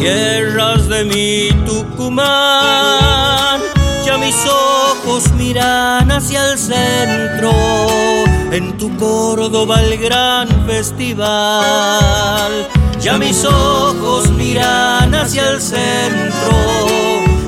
Tierras 0.06 0.88
de 0.88 1.04
mi 1.04 1.48
Tucumán. 1.64 3.60
Ya 4.04 4.16
mis 4.18 4.36
ojos 4.46 5.32
miran 5.32 6.10
hacia 6.12 6.52
el 6.52 6.58
centro, 6.58 7.52
en 8.52 8.76
tu 8.78 8.96
Córdoba 8.96 9.80
el 9.80 9.98
gran 9.98 10.48
festival. 10.66 12.68
Ya 13.00 13.18
mis 13.18 13.44
ojos 13.44 14.30
miran 14.30 15.12
hacia 15.14 15.50
el 15.50 15.60
centro, 15.60 16.56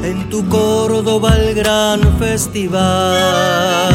en 0.03 0.29
tu 0.29 0.49
Córdoba 0.49 1.37
el 1.37 1.55
gran 1.55 2.01
festival. 2.19 3.95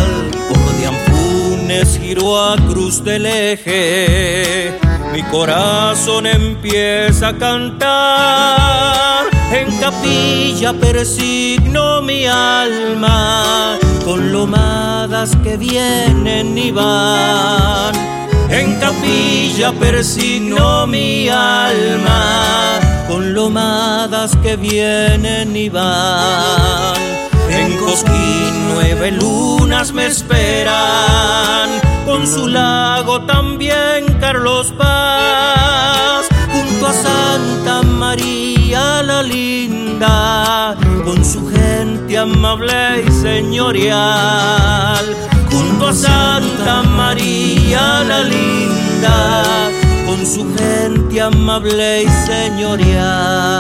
Por 0.49 0.73
de 0.77 0.87
Ampunes 0.87 1.99
giro 2.01 2.39
a 2.39 2.55
Cruz 2.69 3.03
del 3.03 3.25
Eje 3.25 4.82
mi 5.13 5.21
corazón 5.23 6.25
empieza 6.25 7.29
a 7.29 7.37
cantar. 7.37 9.25
En 9.51 9.77
capilla 9.77 10.73
persigno 10.73 12.01
mi 12.01 12.25
alma 12.25 13.77
con 14.03 14.31
lomadas 14.31 15.37
que 15.43 15.55
vienen 15.55 16.57
y 16.57 16.71
van. 16.71 17.93
En 18.49 18.79
capilla 18.79 19.71
persigno 19.73 20.87
mi 20.87 21.29
alma 21.29 22.79
con 23.07 23.35
lomadas 23.35 24.35
que 24.41 24.55
vienen 24.55 25.55
y 25.55 25.69
van. 25.69 26.95
En 27.51 27.77
Cosquín 27.77 28.53
nueve 28.73 29.11
lunas 29.11 29.93
me 29.93 30.07
esperan 30.07 31.69
con 32.05 32.27
su 32.27 32.47
lago 32.47 33.21
también 33.21 33.92
Carlos 34.33 34.73
Paz, 34.75 36.27
junto 36.51 36.87
a 36.87 36.93
Santa 36.93 37.83
María 37.83 39.03
la 39.03 39.21
linda, 39.21 40.75
con 41.05 41.23
su 41.23 41.47
gente 41.51 42.17
amable 42.17 43.03
y 43.07 43.11
señorial, 43.11 45.05
junto 45.51 45.89
a 45.89 45.93
Santa 45.93 46.81
María 46.81 48.03
la 48.03 48.23
linda, 48.23 49.43
con 50.07 50.25
su 50.25 50.51
gente 50.57 51.21
amable 51.21 52.01
y 52.01 52.09
señorial. 52.25 53.53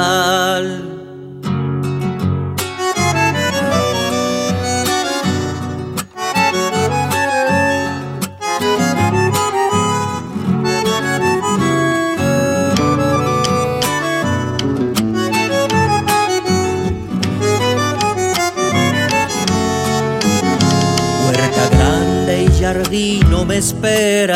No 22.93 23.43
me 23.43 23.57
esperan, 23.57 24.27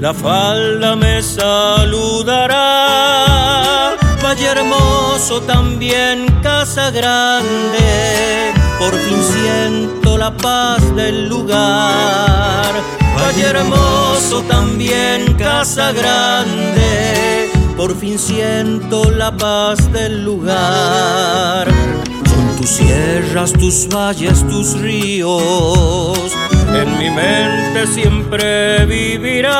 la 0.00 0.12
falda 0.12 0.96
me 0.96 1.22
saludará. 1.22 2.56
Valle 4.20 4.46
hermoso 4.46 5.40
también, 5.42 6.26
casa 6.42 6.90
grande, 6.90 8.52
por 8.80 8.92
fin 8.94 9.22
siento 9.22 10.18
la 10.18 10.36
paz 10.36 10.96
del 10.96 11.28
lugar. 11.28 12.74
Valle 13.16 13.44
hermoso 13.44 14.42
también, 14.48 15.34
casa 15.34 15.92
grande, 15.92 17.48
por 17.76 17.96
fin 17.96 18.18
siento 18.18 19.08
la 19.12 19.30
paz 19.36 19.92
del 19.92 20.24
lugar. 20.24 21.68
Son 22.28 22.56
tus 22.56 22.70
sierras, 22.70 23.52
tus 23.52 23.86
valles, 23.88 24.44
tus 24.48 24.76
ríos 24.80 26.32
en 26.82 26.98
mi 26.98 27.10
mente 27.10 27.86
siempre 27.86 28.84
vivirán. 28.86 29.52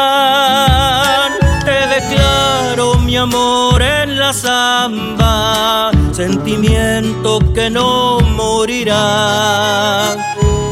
Te 1.64 1.86
declaro 1.94 2.94
mi 2.98 3.16
amor 3.16 3.80
en 3.82 4.18
la 4.18 4.32
samba, 4.32 5.90
sentimiento 6.12 7.38
que 7.54 7.70
no 7.70 8.20
morirá. 8.20 10.16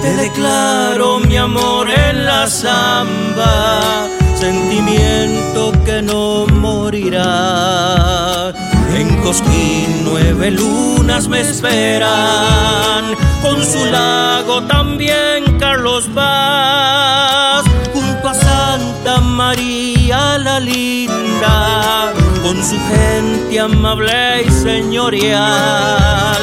Te 0.03 0.17
declaro 0.17 1.21
mi 1.21 1.37
amor 1.37 1.89
en 1.91 2.25
la 2.25 2.47
samba, 2.47 4.07
sentimiento 4.39 5.73
que 5.85 6.01
no 6.03 6.47
morirá. 6.47 8.53
En 8.95 9.17
Cosquín 9.21 10.05
nueve 10.05 10.53
lunas 10.53 11.29
me 11.29 11.41
esperan, 11.41 13.17
con 13.43 13.65
su 13.65 13.85
lago 13.87 14.63
también 14.65 15.59
Carlos 15.59 16.13
Vaz, 16.15 17.65
junto 17.93 18.29
a 18.29 18.35
Santa 18.35 19.21
María 19.21 20.39
la 20.39 20.61
linda, 20.61 22.13
con 22.43 22.63
su 22.63 22.77
gente 22.89 23.61
amable 23.61 24.45
y 24.47 24.51
señorial, 24.51 26.43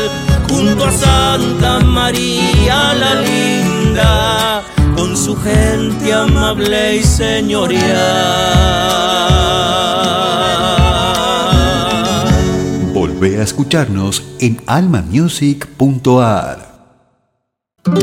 junto 0.49 0.85
a 0.85 0.91
Santa 0.91 1.79
María 1.79 2.93
la 2.93 3.15
linda, 3.21 4.61
con 4.95 5.17
su 5.17 5.35
gente 5.35 6.13
amable 6.13 6.97
y 6.97 7.03
señorial. 7.03 8.73
Ve 13.23 13.39
a 13.39 13.43
escucharnos 13.43 14.21
en 14.41 14.59
almamusic.ar. 14.67 16.72
Cuando 17.85 17.99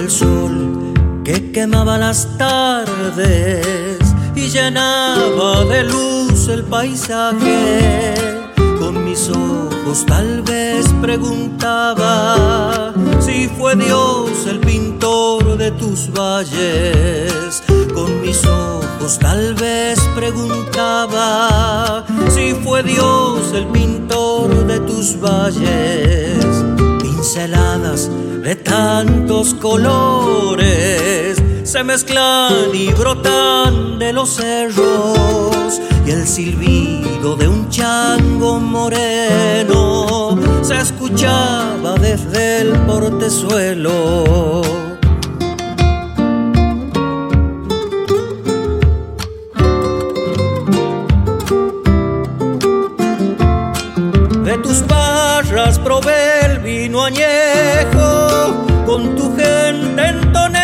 el 0.00 0.10
sol 0.10 0.94
que 1.24 1.52
quemaba 1.52 1.96
las 1.98 2.36
tardes 2.36 4.00
y 4.34 4.48
llenaba 4.48 5.64
de 5.66 5.84
luz 5.84 6.48
el 6.48 6.64
paisaje. 6.64 8.43
Con 8.84 9.02
mis 9.02 9.30
ojos 9.30 10.04
tal 10.06 10.42
vez 10.42 10.84
preguntaba 11.00 12.92
si 13.18 13.48
fue 13.48 13.74
Dios 13.76 14.46
el 14.46 14.60
pintor 14.60 15.56
de 15.56 15.70
tus 15.70 16.12
valles. 16.12 17.62
Con 17.94 18.20
mis 18.20 18.44
ojos 18.44 19.18
tal 19.18 19.54
vez 19.54 19.98
preguntaba 20.14 22.04
si 22.28 22.52
fue 22.62 22.82
Dios 22.82 23.54
el 23.54 23.66
pintor 23.68 24.66
de 24.66 24.80
tus 24.80 25.18
valles. 25.18 26.44
Pinceladas 27.00 28.10
de 28.42 28.54
tantos 28.54 29.54
colores 29.54 31.38
se 31.74 31.82
mezclan 31.82 32.72
y 32.72 32.92
brotan 32.92 33.98
de 33.98 34.12
los 34.12 34.36
cerros 34.36 35.80
y 36.06 36.10
el 36.12 36.24
silbido 36.24 37.34
de 37.34 37.48
un 37.48 37.68
chango 37.68 38.60
moreno 38.60 40.38
se 40.62 40.76
escuchaba 40.76 41.94
desde 41.94 42.60
el 42.60 42.78
portezuelo. 42.86 44.62
De 54.44 54.58
tus 54.58 54.86
barras 54.86 55.80
probé 55.80 56.46
el 56.46 56.58
vino 56.60 57.02
añejo, 57.02 58.64
con 58.86 59.16
tu 59.16 59.34
gente 59.34 60.06
entoné 60.06 60.58
el 60.58 60.63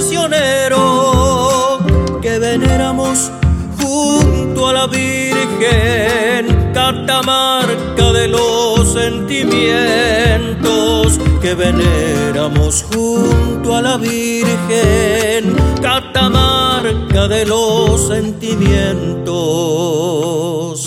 cancionero 0.00 1.78
que 2.22 2.38
veneramos 2.38 3.30
junto 3.78 4.68
a 4.68 4.72
la 4.72 4.86
Virgen, 4.86 6.72
catamarca 6.72 8.12
de 8.12 8.28
los 8.28 8.94
sentimientos 8.94 11.20
que 11.42 11.54
veneramos 11.54 12.86
junto 12.90 13.76
a 13.76 13.82
la 13.82 13.98
Virgen, 13.98 15.54
catamarca 15.82 17.28
de 17.28 17.44
los 17.44 18.08
sentimientos. 18.08 20.86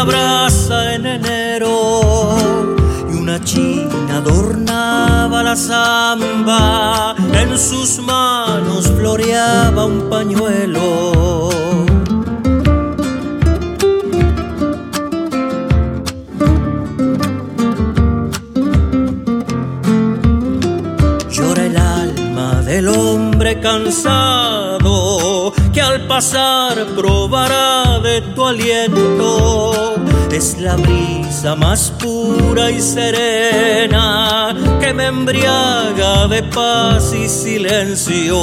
Abraza 0.00 0.94
en 0.94 1.04
enero 1.04 1.90
y 3.12 3.16
una 3.18 3.38
china 3.44 4.16
adornaba 4.16 5.42
la 5.42 5.56
samba, 5.56 7.14
en 7.34 7.58
sus 7.58 7.98
manos 7.98 8.90
floreaba 8.96 9.84
un 9.84 10.08
pañuelo. 10.08 11.50
Llora 21.30 21.66
el 21.66 21.76
alma 21.76 22.62
del 22.62 22.88
hombre 22.88 23.60
cansado 23.60 24.39
pasar 26.10 26.74
probará 26.96 28.00
de 28.00 28.20
tu 28.34 28.44
aliento. 28.44 29.94
Es 30.32 30.58
la 30.58 30.74
brisa 30.74 31.54
más 31.54 31.92
pura 32.00 32.68
y 32.68 32.80
serena 32.80 34.52
que 34.80 34.92
me 34.92 35.06
embriaga 35.06 36.26
de 36.26 36.42
paz 36.42 37.14
y 37.14 37.28
silencio. 37.28 38.36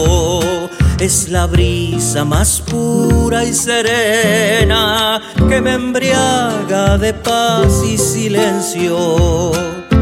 Es 0.98 1.28
la 1.28 1.46
brisa 1.46 2.24
más 2.24 2.62
pura 2.62 3.44
y 3.44 3.54
serena 3.54 5.22
que 5.50 5.60
me 5.60 5.74
embriaga 5.74 6.98
de 6.98 7.14
paz 7.14 7.84
y 7.86 7.98
silencio. 7.98 9.52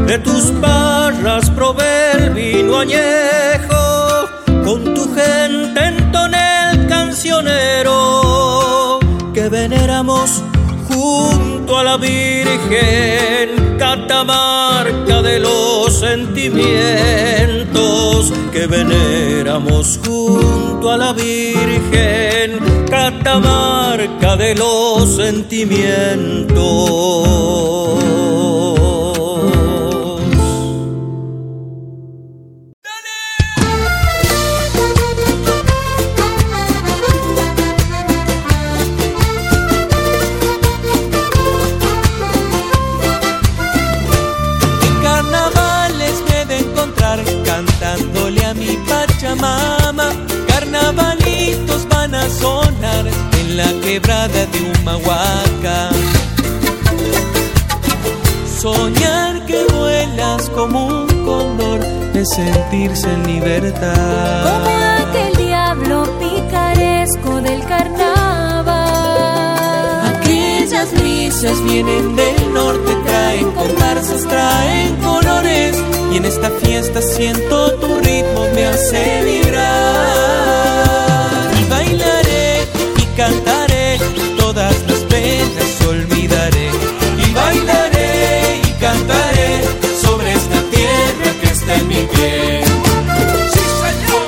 De 0.06 0.18
tus 0.20 0.44
barras 0.60 1.50
probé 1.50 2.12
el 2.12 2.30
vino 2.30 2.78
añejo, 2.78 3.75
que 9.34 9.48
veneramos 9.48 10.42
junto 10.88 11.78
a 11.78 11.84
la 11.84 11.96
Virgen, 11.96 13.76
catamarca 13.78 15.22
de 15.22 15.38
los 15.40 15.98
sentimientos 15.98 18.32
que 18.52 18.66
veneramos 18.66 19.98
junto 20.04 20.90
a 20.90 20.96
la 20.96 21.12
Virgen, 21.12 22.58
catamarca 22.88 24.36
de 24.36 24.54
los 24.54 25.16
sentimientos. 25.16 26.56
Quebrada 53.96 54.44
de 54.52 54.58
Humahuaca. 54.60 55.78
Soñar 58.60 59.46
que 59.46 59.64
vuelas 59.72 60.50
como 60.50 60.86
un 60.86 61.06
cóndor 61.24 61.80
es 62.12 62.28
sentirse 62.28 63.10
en 63.10 63.22
Como 63.22 63.32
libertad. 63.32 64.66
aquel 65.02 65.32
diablo 65.46 66.04
picaresco 66.18 67.40
del 67.40 67.64
carnaval. 67.64 68.76
Aquellas 70.14 70.92
brisas 70.92 71.62
vienen 71.64 72.16
del 72.16 72.52
norte, 72.52 72.92
traen 73.06 73.50
comparsas, 73.52 74.22
traen 74.28 74.94
colores. 74.96 75.74
Y 76.12 76.18
en 76.18 76.26
esta 76.26 76.50
fiesta 76.50 77.00
siento 77.00 77.72
tu 77.80 77.98
ritmo, 78.00 78.46
me 78.54 78.66
hace 78.66 79.22
vibrar. 79.24 80.04
Y 81.60 81.64
bailaré 81.70 82.62
y 82.98 83.04
cantaré, 83.16 83.55
todas 84.56 84.82
las 84.88 85.00
penas 85.00 85.86
olvidaré. 85.86 86.70
Y 87.18 87.34
bailaré 87.34 88.62
y 88.64 88.70
cantaré 88.80 89.50
sobre 90.02 90.32
esta 90.32 90.60
tierra 90.74 91.28
que 91.40 91.46
está 91.46 91.74
en 91.74 91.88
mi 91.88 92.02
piel. 92.12 92.64
¡Sí, 93.52 93.64
señor! 93.82 94.24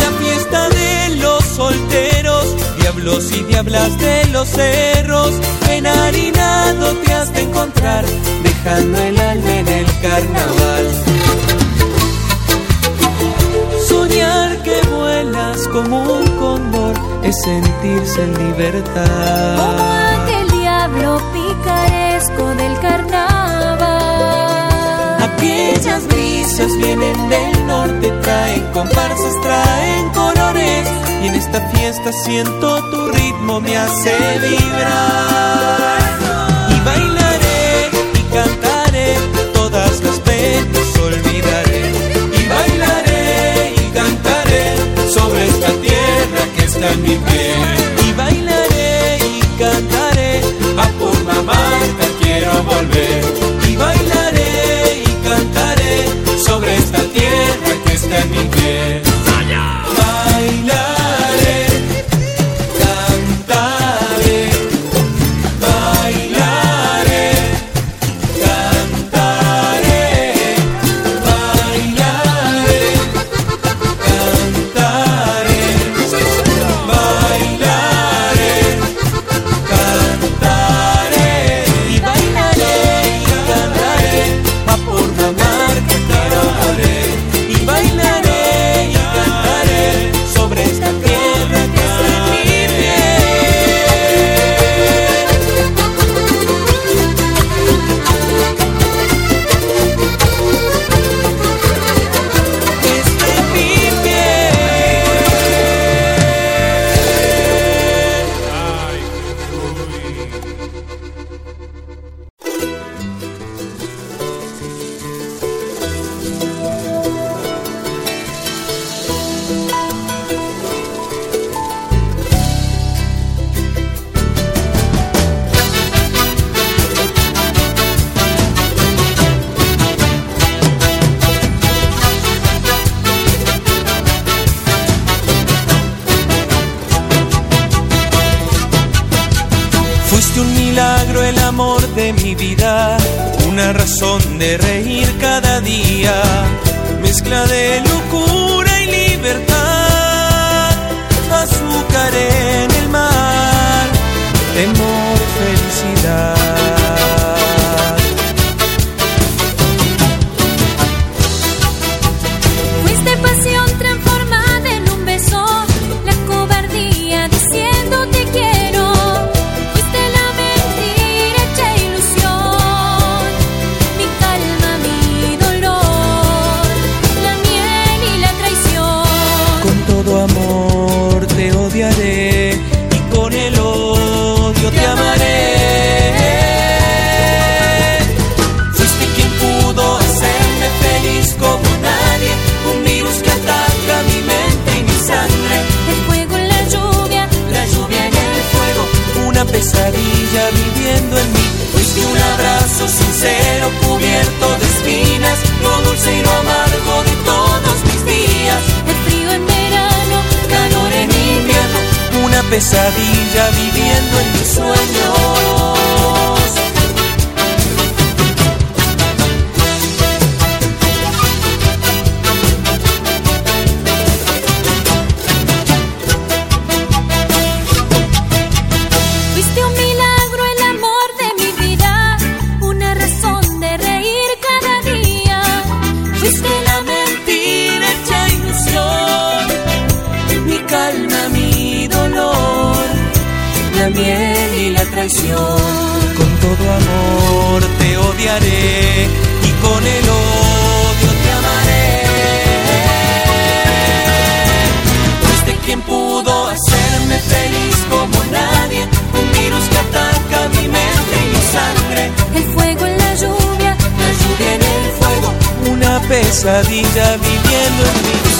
La 0.00 0.10
fiesta 0.20 0.60
de 0.70 1.16
los 1.16 1.44
solteros, 1.44 2.46
diablos 2.78 3.30
y 3.32 3.42
diablas 3.62 3.98
de 3.98 4.24
los 4.32 4.48
cerros, 4.48 5.32
enharinado 5.68 6.94
te 7.04 7.12
has 7.12 7.30
de 7.34 7.42
encontrar, 7.42 8.04
dejando 8.42 8.98
el 8.98 9.20
alma 9.20 9.52
en 9.54 9.68
el 9.68 9.86
carnaval. 10.00 10.86
Soñar 13.86 14.62
que 14.62 14.80
vuelas 14.88 15.68
como 15.68 16.00
un 16.00 16.26
cóndor 16.38 16.94
es 17.22 17.36
sentirse 17.42 18.22
en 18.22 18.32
Como 18.32 18.46
libertad. 18.46 20.22
aquel 20.22 20.50
diablo 20.58 21.20
picaresco 21.34 22.46
del 22.54 22.78
carnaval. 22.80 23.09
Aquellas 25.70 26.04
brisas 26.08 26.76
vienen 26.78 27.28
del 27.28 27.66
norte, 27.68 28.10
traen 28.22 28.72
comparsas, 28.72 29.40
traen 29.40 30.08
colores. 30.08 30.88
Y 31.22 31.28
en 31.28 31.34
esta 31.36 31.60
fiesta 31.68 32.12
siento 32.12 32.90
tu 32.90 33.08
ritmo, 33.12 33.60
me 33.60 33.76
hace 33.76 34.10
vibrar. 34.40 36.19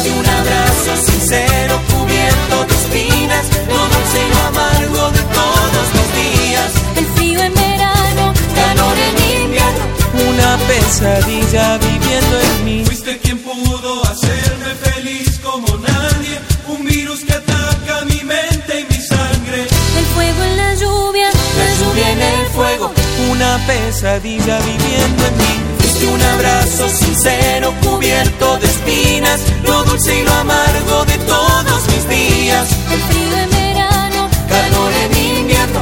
de 0.03 0.13
un 0.13 0.27
abrazo 0.27 0.97
sincero 1.05 1.79
cubierto 1.91 2.65
de 2.65 2.75
espinas, 2.75 3.47
lo 3.69 3.81
dulce 3.93 4.19
y 4.27 4.31
lo 4.31 4.41
amargo 4.49 5.11
de 5.11 5.23
todos 5.39 5.87
los 5.97 6.09
días. 6.23 6.71
El 6.97 7.07
frío 7.07 7.41
en 7.41 7.55
verano, 7.55 8.33
calor 8.55 8.97
en 9.09 9.43
invierno, 9.43 9.85
una 10.31 10.57
pesadilla 10.69 11.79
viviendo 11.79 12.41
en 12.41 12.65
mí. 12.65 12.85
Fuiste 12.87 13.19
quien 13.19 13.39
pudo 13.41 14.03
hacerme 14.05 14.75
feliz 14.83 15.39
como 15.43 15.67
nadie, 15.79 16.39
un 16.69 16.85
virus 16.85 17.21
que 17.21 17.35
ataca 17.35 18.05
mi 18.07 18.23
mente 18.25 18.81
y 18.81 18.85
mi 18.93 19.01
sangre. 19.03 19.67
El 19.99 20.07
fuego 20.15 20.43
en 20.45 20.57
la 20.57 20.75
lluvia, 20.77 21.29
la 21.59 21.69
lluvia 21.79 22.11
en 22.13 22.23
el 22.23 22.47
fuego, 22.55 22.93
una 23.31 23.59
pesadilla 23.67 24.59
viviendo 24.61 25.27
en 25.27 25.37
mí 25.37 25.80
de 26.01 26.07
un 26.09 26.23
abrazo 26.23 26.89
sincero 26.89 27.75
cubierto 27.83 28.59
de 28.59 28.67
espinas, 28.67 29.41
lo 29.65 29.85
dulce 29.85 30.21
y 30.21 30.25
lo 30.25 30.33
amargo 30.33 31.05
de 31.05 31.19
todos 31.19 31.89
mis 31.89 32.09
días. 32.09 32.69
El 32.91 33.01
frío 33.03 33.37
en 33.37 33.51
verano, 33.51 34.29
calor 34.49 34.93
en 35.05 35.39
invierno 35.39 35.81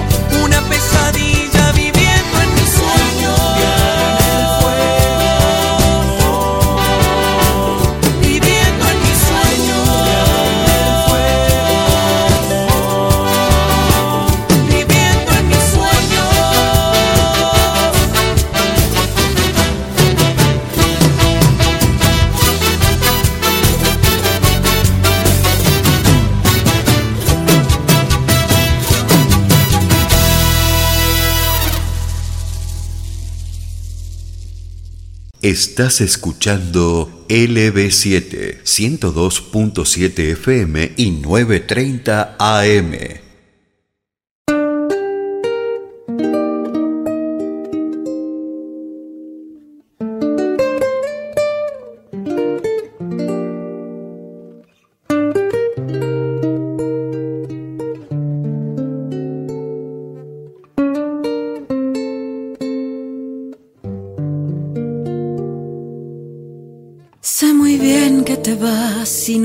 Estás 35.49 36.03
escuchando 36.03 37.25
LB7, 37.27 38.63
102.7 38.65 40.33
FM 40.33 40.93
y 40.99 41.11
930 41.11 42.37
AM. 42.39 43.28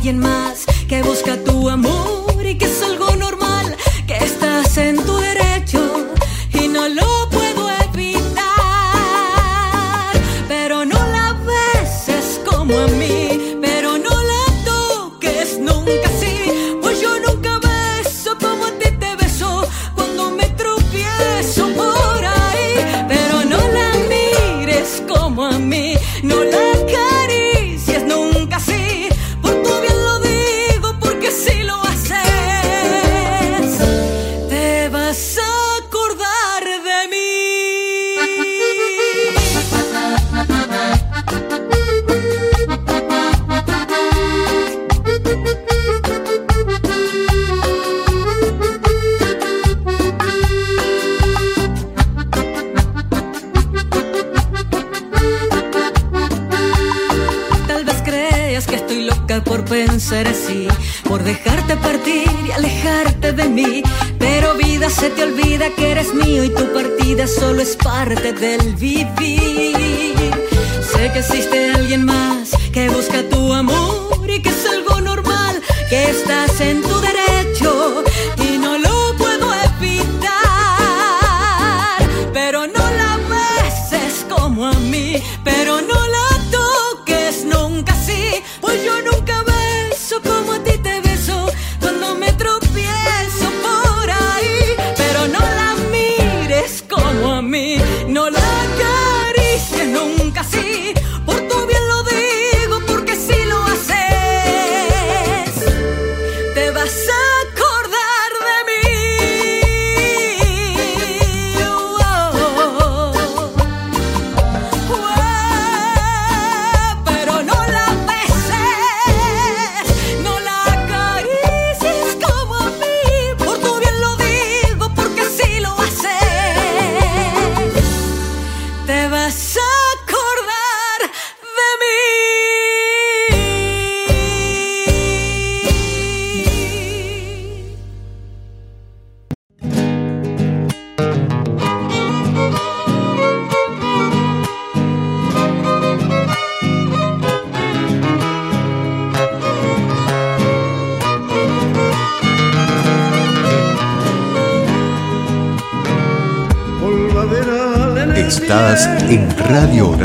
alguien 0.00 0.18
más 0.18 0.64
que 0.88 1.02
busca 1.02 1.36
tu 1.44 1.68
amor 1.68 2.46
y 2.46 2.56
que 2.56 2.64
es 2.64 2.82
algo 2.82 3.14
normal, 3.16 3.76
que 4.06 4.16
estás 4.16 4.78
en 4.78 4.96
tu 4.96 5.14
derecho 5.18 6.06
y 6.54 6.68
no 6.68 6.88
lo 6.88 7.19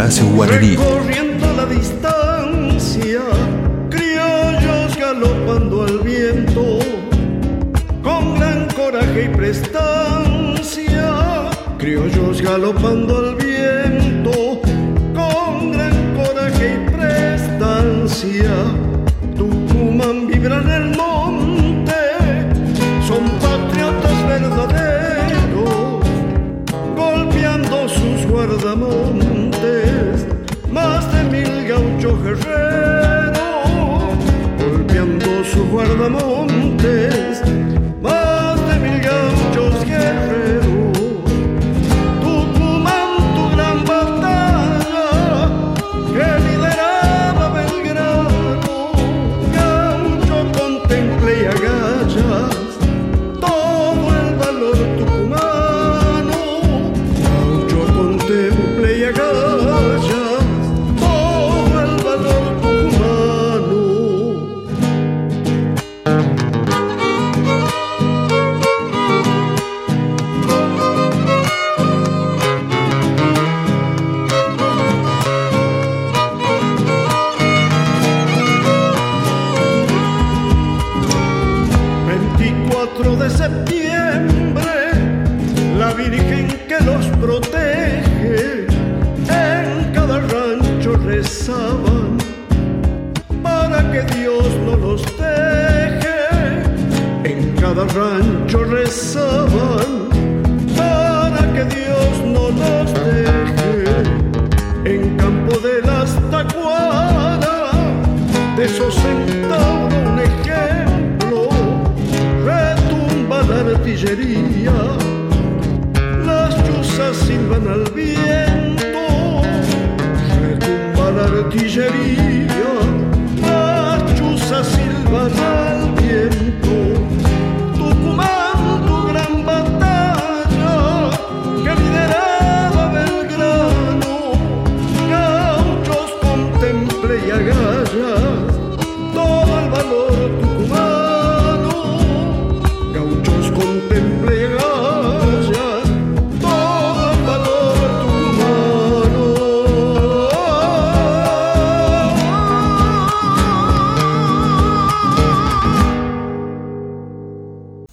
Radio 0.06 0.28
Horacio 0.38 0.85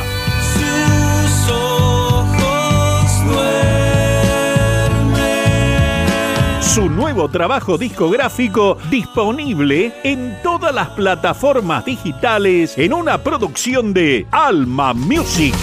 Su 6.75 6.89
nuevo 6.89 7.29
trabajo 7.29 7.77
discográfico 7.77 8.77
disponible 8.91 9.93
en 10.03 10.37
todas 10.43 10.75
las 10.75 10.89
plataformas 10.89 11.85
digitales 11.85 12.77
en 12.77 12.91
una 12.91 13.17
producción 13.17 13.93
de 13.93 14.27
Alma 14.29 14.93
Music. 14.93 15.55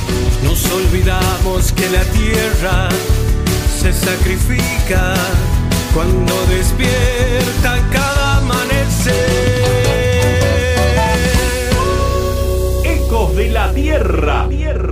Nos 0.43 0.65
olvidamos 0.73 1.71
que 1.73 1.91
la 1.91 2.03
tierra 2.05 2.89
se 3.77 3.93
sacrifica 3.93 5.13
cuando 5.93 6.33
despierta 6.47 7.79
cada 7.93 8.39
amanecer. 8.39 9.13
Ecos 12.87 13.37
de 13.37 13.51
la 13.51 13.71
Tierra. 13.75 14.47
Tierra. 14.49 14.92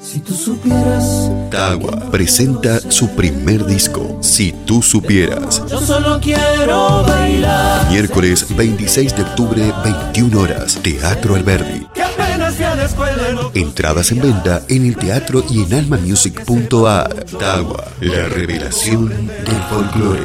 Si 0.00 0.18
tú 0.20 0.34
supieras, 0.34 1.30
Tagua 1.50 2.10
presenta 2.10 2.80
su 2.90 3.08
primer 3.14 3.64
disco, 3.66 4.18
Si 4.22 4.52
tú 4.64 4.82
supieras. 4.82 5.62
yo 5.68 5.80
solo 5.80 6.18
quiero 6.20 7.02
bailar. 7.02 7.90
Miércoles 7.90 8.46
26 8.56 9.14
de 9.16 9.22
octubre, 9.22 9.72
21 9.84 10.40
horas, 10.40 10.78
Teatro 10.82 11.34
Alberdi. 11.36 11.86
Entradas 13.54 14.10
en 14.12 14.20
venta 14.22 14.62
en 14.68 14.86
el 14.86 14.96
teatro 14.96 15.44
y 15.50 15.62
en 15.64 15.74
almamusic.ar. 15.74 17.24
Tagua, 17.38 17.84
la 18.00 18.26
revelación 18.28 19.08
del 19.08 19.62
folclore. 19.68 20.24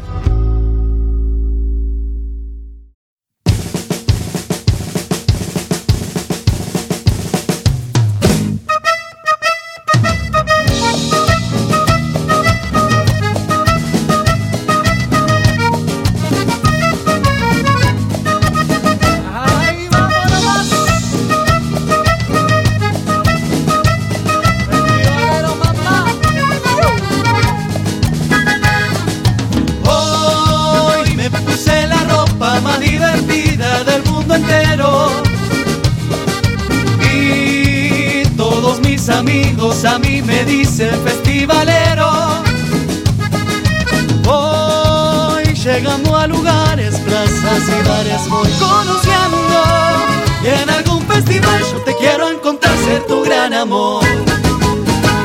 conociendo. 48.59 49.63
Y 50.43 50.47
en 50.47 50.69
algún 50.69 51.01
festival 51.07 51.61
yo 51.71 51.81
te 51.81 51.95
quiero 51.95 52.29
encontrar, 52.29 52.75
ser 52.85 53.05
tu 53.05 53.23
gran 53.23 53.53
amor. 53.53 54.03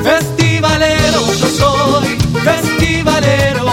Festivalero 0.02 1.20
yo 1.40 1.48
soy, 1.48 2.18
festivalero. 2.44 3.66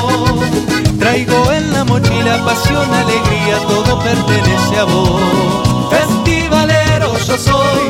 Traigo 1.00 1.52
en 1.52 1.74
la 1.74 1.84
mochila 1.84 2.44
pasión, 2.46 2.88
alegría, 2.94 3.58
todo 3.68 4.00
pertenece 4.00 4.80
a 4.80 4.84
vos. 4.86 5.22
Festivalero 5.92 7.18
yo 7.20 7.38
soy, 7.38 7.82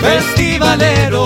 festivalero. 0.00 1.22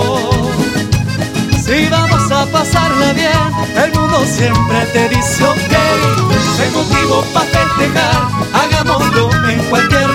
Si 1.65 1.87
vamos 1.89 2.31
a 2.31 2.45
pasarla 2.45 3.13
bien, 3.13 3.51
el 3.83 3.91
mundo 3.93 4.23
siempre 4.25 4.85
te 4.93 5.09
dice 5.09 5.43
ok. 5.43 5.73
Hay 6.59 6.71
motivo 6.71 7.23
para 7.33 7.45
festejar, 7.45 8.27
cualquier 9.69 10.06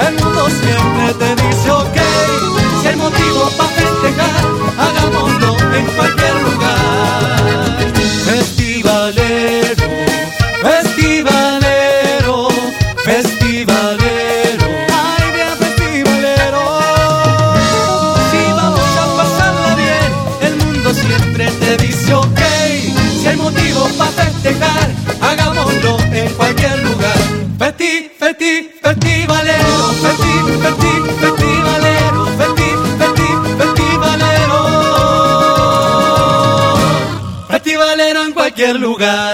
el 0.00 0.14
mundo 0.22 0.48
siempre 0.50 1.14
te 1.14 1.42
dice 1.42 1.70
ok. 1.70 2.13
Cualquier 38.64 38.80
lugar. 38.80 39.33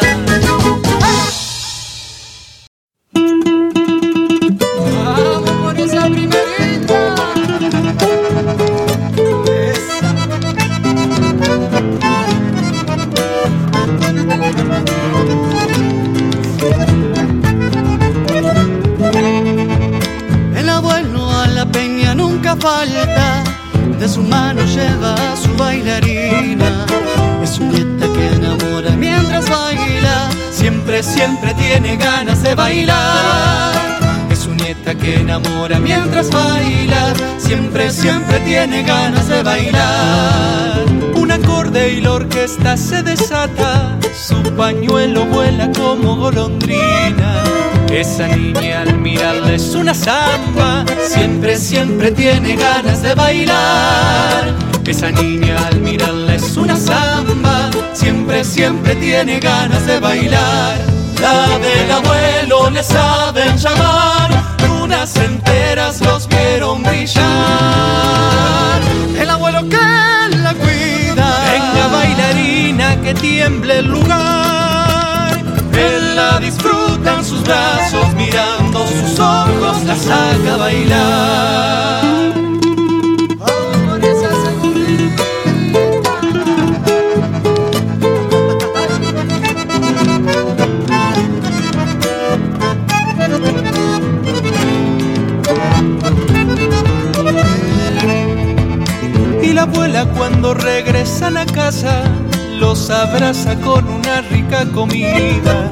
Esa 48.21 48.37
niña 48.37 48.83
al 48.83 48.99
mirarla 48.99 49.55
es 49.55 49.75
una 49.75 49.95
samba, 49.95 50.85
siempre, 51.09 51.57
siempre 51.57 52.11
tiene 52.11 52.55
ganas 52.55 53.01
de 53.01 53.15
bailar. 53.15 54.55
Esa 54.87 55.11
niña 55.11 55.57
al 55.67 55.81
mirarla 55.81 56.35
es 56.35 56.55
una 56.55 56.77
samba, 56.77 57.71
siempre, 57.95 58.45
siempre 58.45 58.95
tiene 58.97 59.41
ganas 59.41 59.87
de 59.87 60.01
bailar. 60.01 60.77
La 61.19 61.59
del 61.61 61.91
abuelo 61.91 62.69
le 62.69 62.83
saben 62.83 63.57
llamar, 63.57 64.31
lunas 64.69 65.17
enteras 65.17 66.03
los 66.03 66.29
vieron 66.29 66.83
brillar. 66.83 67.23
El 69.19 69.31
abuelo 69.31 69.67
que 69.67 70.37
la 70.37 70.53
cuida, 70.53 71.41
venga 71.53 71.87
bailarina 71.91 73.01
que 73.01 73.15
tiemble 73.15 73.79
el 73.79 73.87
lugar. 73.87 75.01
Él 75.73 76.17
la 76.17 76.39
disfruta 76.39 77.17
en 77.19 77.25
sus 77.25 77.43
brazos, 77.43 78.10
sus 78.91 79.19
ojos, 79.19 79.85
la 79.85 79.97
saca 79.97 80.55
a 80.55 80.57
bailar. 80.57 82.01
Y 99.43 99.53
la 99.53 99.63
abuela 99.63 100.07
cuando 100.17 100.55
regresan 100.55 101.37
a 101.37 101.47
casa 101.47 102.05
los 102.61 102.91
abraza 102.91 103.57
con 103.57 103.89
una 103.89 104.21
rica 104.21 104.67
comida. 104.67 105.71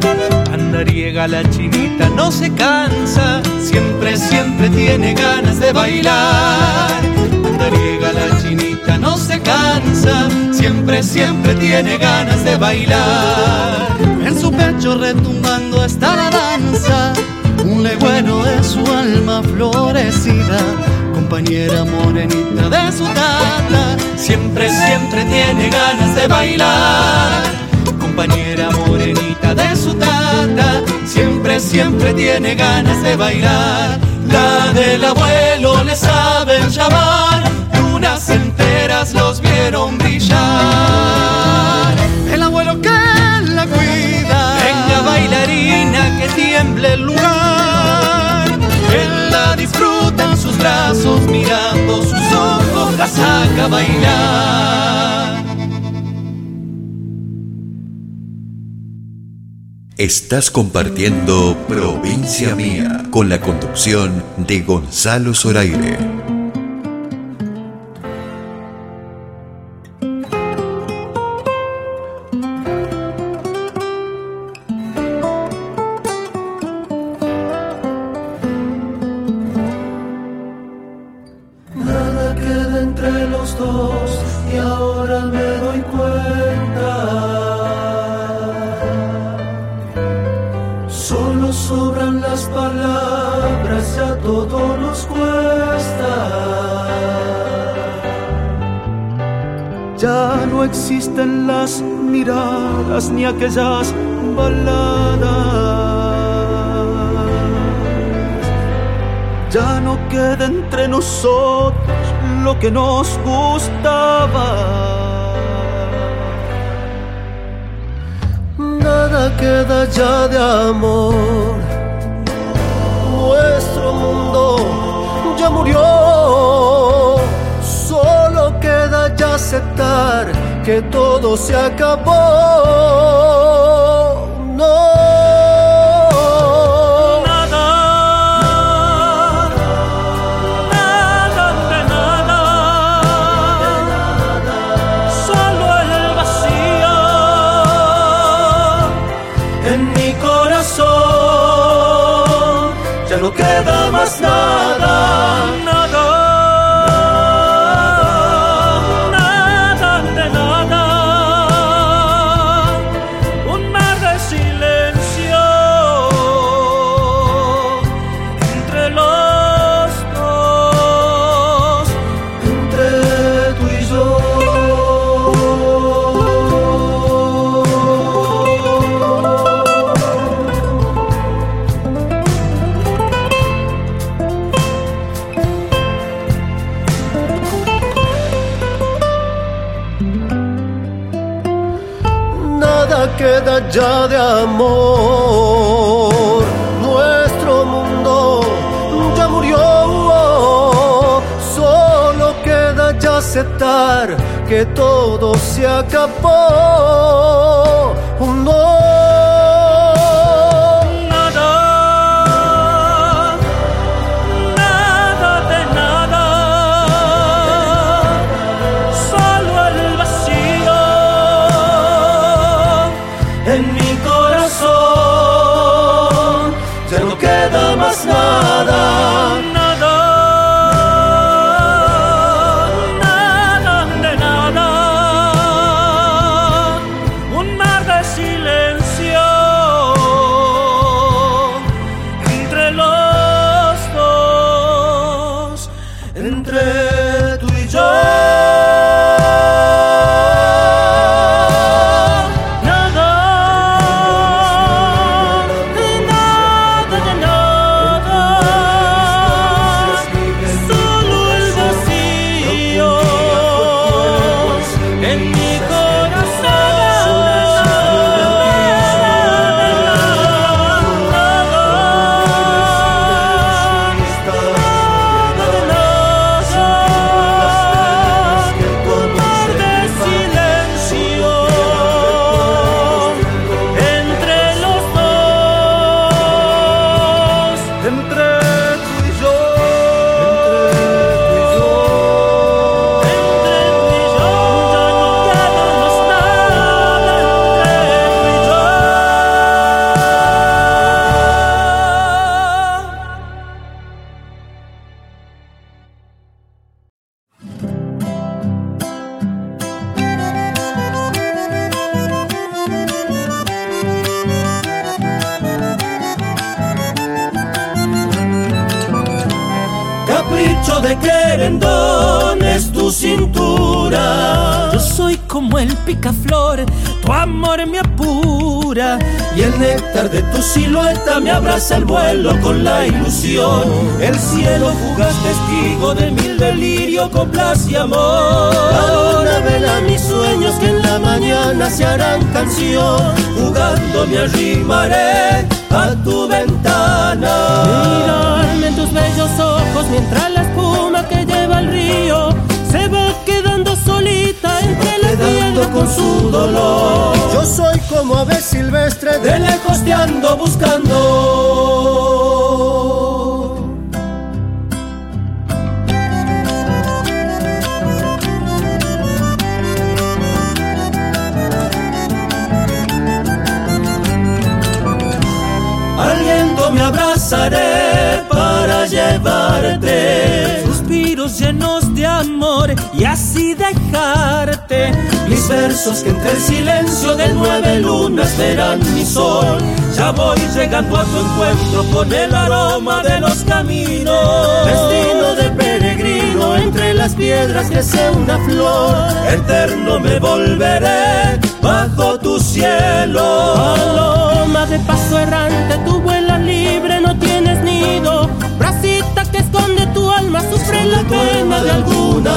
Andariega 0.53 1.29
la 1.29 1.49
chinita 1.51 2.09
no 2.09 2.33
se 2.33 2.53
cansa, 2.55 3.43
siempre, 3.61 4.17
siempre 4.17 4.71
tiene 4.71 5.15
ganas 5.15 5.61
de 5.61 5.73
bailar. 5.73 6.91
Andariega 7.45 8.13
la 8.13 8.43
chinita 8.43 8.99
no 8.99 9.17
se 9.17 9.41
cansa, 9.41 10.29
siempre, 10.51 11.03
siempre 11.03 11.55
tiene 11.55 11.99
ganas 11.99 12.43
de 12.45 12.57
bailar. 12.57 13.87
En 14.25 14.39
su 14.39 14.51
pecho 14.51 14.97
retumbando 14.97 15.85
está 15.85 16.17
la 16.17 16.31
danza, 16.31 17.13
un 17.65 17.83
legüero 17.83 18.43
de 18.45 18.65
su 18.65 18.81
alma 18.87 19.43
florecida 19.43 20.59
compañera 21.29 21.85
morenita 21.85 22.71
de 22.71 22.91
su 22.91 23.05
tata, 23.05 23.97
siempre, 24.17 24.71
siempre 24.71 25.25
tiene 25.27 25.69
ganas 25.69 26.15
de 26.15 26.27
bailar. 26.27 27.43
Compañera 28.01 28.71
morenita 28.71 29.55
de 29.55 29.77
su 29.77 29.93
tata, 29.93 30.83
siempre, 31.05 31.61
siempre 31.61 32.15
tiene 32.15 32.55
ganas 32.55 33.03
de 33.03 33.15
bailar. 33.15 33.99
La 34.27 34.73
del 34.73 35.05
abuelo 35.05 35.85
le 35.85 35.95
saben 35.95 36.71
llamar, 36.71 37.43
lunas 37.75 38.31
enteras 38.31 39.13
los 39.13 39.43
vieron 39.43 39.99
brillar. 39.99 40.39
El 42.33 42.43
abuelo 42.43 42.81
que 42.81 42.89
la 42.89 43.67
cuida, 43.67 44.57
venga 44.65 45.03
bailarina 45.05 46.21
que 46.21 46.29
tiemble 46.29 46.95
el 46.95 47.03
lugar. 47.03 47.58
Mirando 51.29 52.03
sus 52.03 52.33
ojos, 52.33 52.97
bailar. 53.69 55.45
Estás 59.97 60.51
compartiendo 60.51 61.57
Provincia 61.67 62.55
Mía 62.55 63.05
con 63.11 63.29
la 63.29 63.41
conducción 63.41 64.23
de 64.37 64.61
Gonzalo 64.61 65.35
Zoraire. 65.35 65.99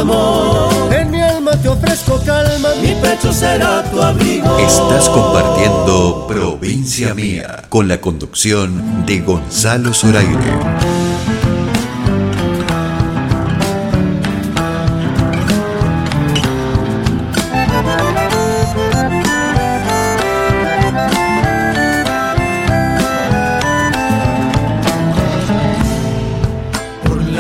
Amor. 0.01 0.93
En 0.93 1.09
mi 1.09 1.21
alma 1.21 1.51
te 1.61 1.69
ofrezco 1.69 2.19
calma, 2.25 2.69
mi 2.81 2.93
pecho 2.95 3.31
será 3.31 3.83
tu 3.89 4.01
abrigo. 4.01 4.57
Estás 4.59 5.07
compartiendo 5.09 6.25
Provincia 6.27 7.13
Mía 7.13 7.63
con 7.69 7.87
la 7.87 8.01
conducción 8.01 9.05
de 9.05 9.19
Gonzalo 9.21 9.93
Zoraire. 9.93 10.70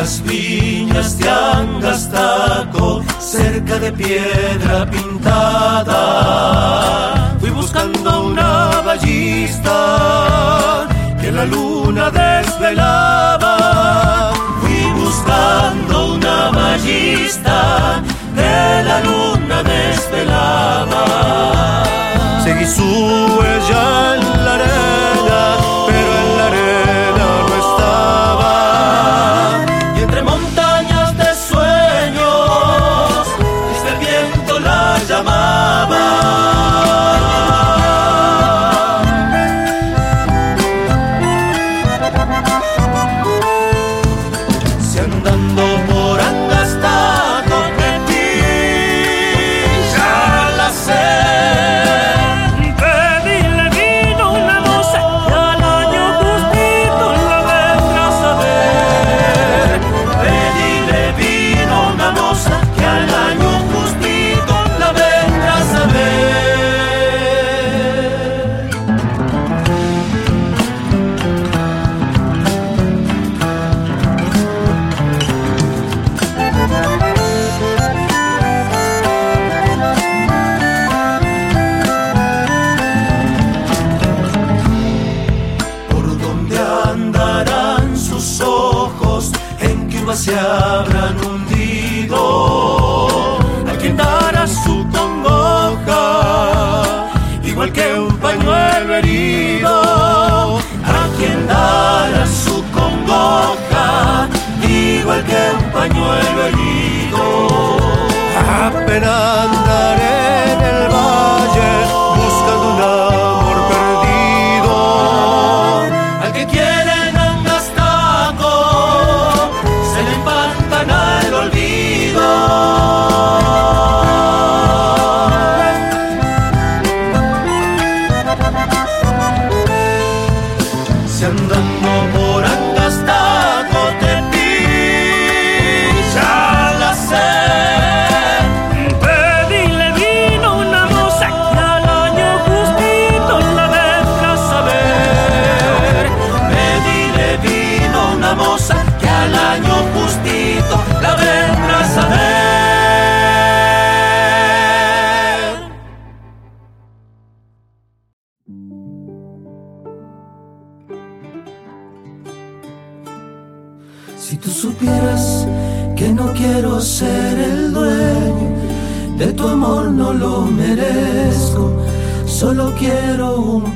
Las 0.01 0.17
viñas 0.23 1.19
de 1.19 1.29
Angastaco, 1.29 3.03
cerca 3.19 3.77
de 3.77 3.91
piedra 3.91 4.89
pintada, 4.89 5.93
fui 7.39 7.51
buscando 7.51 8.23
una 8.23 8.81
ballista 8.83 10.87
que 11.21 11.31
la 11.31 11.45
luna 11.45 12.09
desvelaba. 12.09 13.53
Fui 14.61 14.91
buscando 15.03 16.15
una 16.15 16.49
ballista 16.49 18.01
que 18.35 18.83
la 18.89 19.01
luna 19.01 19.61
desvelaba. 19.61 21.03
Seguí 22.43 22.65
su 22.65 22.89
huella 23.37 24.10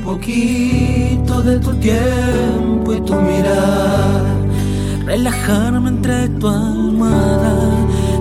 poquito 0.06 1.42
de 1.42 1.58
tu 1.58 1.74
tiempo 1.74 2.92
y 2.94 3.00
tu 3.00 3.14
mirar. 3.14 4.22
Relajarme 5.04 5.88
entre 5.88 6.28
tu 6.28 6.48
almohada, 6.48 7.54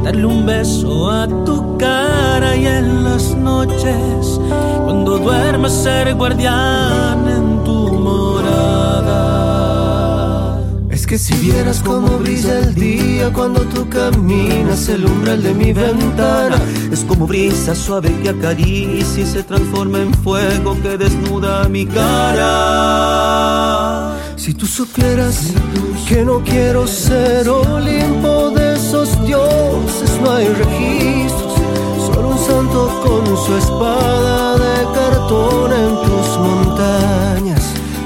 darle 0.04 0.26
un 0.26 0.46
beso 0.46 1.10
a 1.12 1.28
tu 1.46 1.78
cara 1.78 2.56
y 2.56 2.66
en 2.66 3.04
las 3.04 3.36
noches, 3.36 4.40
cuando 4.84 5.20
duermes 5.20 5.74
ser 5.74 6.14
guardián 6.16 7.45
si 11.18 11.34
vieras 11.36 11.82
cómo 11.86 12.18
brilla 12.20 12.60
el 12.60 12.76
día 12.76 13.32
cuando 13.32 13.62
tú 13.62 13.88
caminas 13.90 14.90
el 14.90 15.06
umbral 15.06 15.42
de 15.44 15.54
mi 15.54 15.72
ventana, 15.72 16.62
es 16.92 17.06
como 17.06 17.26
brisa 17.28 17.74
suave 17.76 18.14
que 18.22 18.30
acaricia 18.30 19.24
y 19.24 19.26
se 19.26 19.44
transforma 19.44 20.00
en 20.00 20.14
fuego 20.14 20.76
que 20.82 20.98
desnuda 20.98 21.70
mi 21.70 21.86
cara. 21.86 22.96
Si 24.36 24.54
tú 24.54 24.66
supieras 24.66 25.54
que 26.08 26.26
no 26.26 26.42
quiero 26.42 26.86
ser 26.88 27.48
Olimpo 27.50 28.50
de 28.52 28.76
esos 28.76 29.10
dioses, 29.26 30.20
no 30.22 30.32
hay 30.32 30.48
registros, 30.48 31.54
solo 32.08 32.30
un 32.30 32.38
pronto 32.46 33.02
con 33.04 33.26
su 33.46 33.56
espada 33.58 34.58
de 34.58 34.86
cartón 34.94 35.72
en 35.72 35.96
tus 36.02 36.38
montañas. 36.40 37.64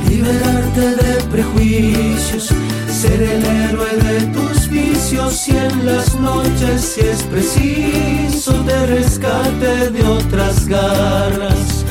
Liberarte 0.10 0.95
de 0.95 1.23
prejuicios, 1.31 2.53
ser 2.99 3.23
el 3.23 3.45
héroe 3.45 3.95
de 3.95 4.19
tus 4.34 4.67
vicios 4.67 5.47
y 5.47 5.55
en 5.55 5.85
las 5.85 6.19
noches 6.19 6.81
si 6.81 6.99
es 6.99 7.23
preciso 7.23 8.51
te 8.65 8.88
rescate 8.88 9.89
de 9.89 10.03
otras 10.03 10.67
garras. 10.67 11.85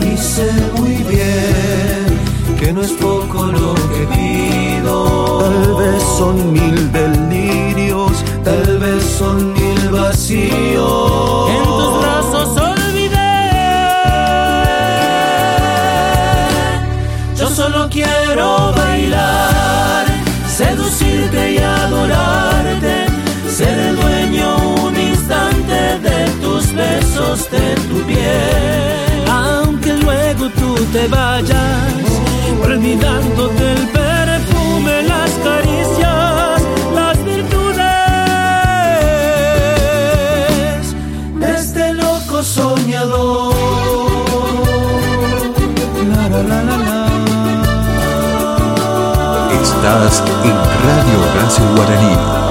Y 0.00 0.16
sé 0.16 0.50
muy 0.78 0.94
bien 1.12 2.06
que 2.58 2.72
no 2.72 2.80
es 2.80 2.92
poco 2.92 3.44
lo 3.46 3.74
que 3.74 4.02
pido. 4.14 5.40
Tal 5.40 5.74
vez 5.74 6.02
son 6.16 6.52
mil 6.54 6.90
delirios, 6.90 8.12
tal 8.42 8.78
vez 8.78 9.04
son 9.18 9.52
mil 9.52 9.90
vacíos. 9.90 11.50
En 11.50 11.64
tus 11.64 12.00
brazos 12.00 12.55
de 27.50 27.74
tu 27.88 28.02
piel. 28.06 29.24
Aunque 29.30 29.92
luego 29.94 30.48
tú 30.50 30.74
te 30.92 31.06
vayas, 31.08 31.92
olvidándote 32.62 33.72
el 33.72 33.88
perfume, 33.88 35.02
las 35.02 35.30
caricias, 35.44 36.62
las 36.94 37.24
virtudes. 37.24 37.76
de 41.40 41.54
este 41.56 41.92
loco 41.94 42.42
soñador. 42.42 43.54
La, 46.10 46.28
la, 46.28 46.42
la, 46.42 46.62
la, 46.62 46.76
la. 46.76 47.06
Estás 49.62 50.22
en 50.44 50.56
Radio 50.86 51.16
Horacio 51.30 51.64
Guaraní. 51.74 52.45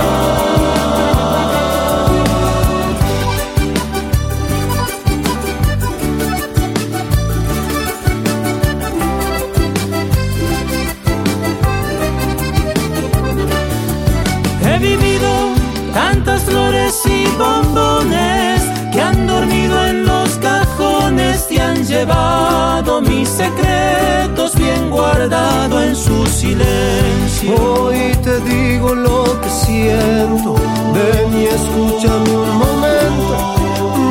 Mis 23.26 23.34
secretos 23.34 24.56
bien 24.56 24.90
guardado 24.90 25.82
en 25.82 25.96
su 25.96 26.26
silencio. 26.28 27.56
Hoy 27.56 28.16
te 28.24 28.40
digo 28.42 28.94
lo 28.94 29.42
que 29.42 29.50
siento, 29.50 30.56
ven 30.96 31.42
y 31.42 31.46
escúchame 31.46 32.32
un 32.46 32.58
momento. 32.66 33.36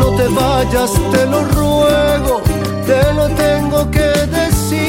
No 0.01 0.07
te 0.19 0.27
vayas, 0.29 0.91
te 1.13 1.27
lo 1.27 1.45
ruego, 1.45 2.43
te 2.87 3.13
lo 3.15 3.29
tengo 3.45 3.91
que 3.91 4.11
decir. 4.39 4.85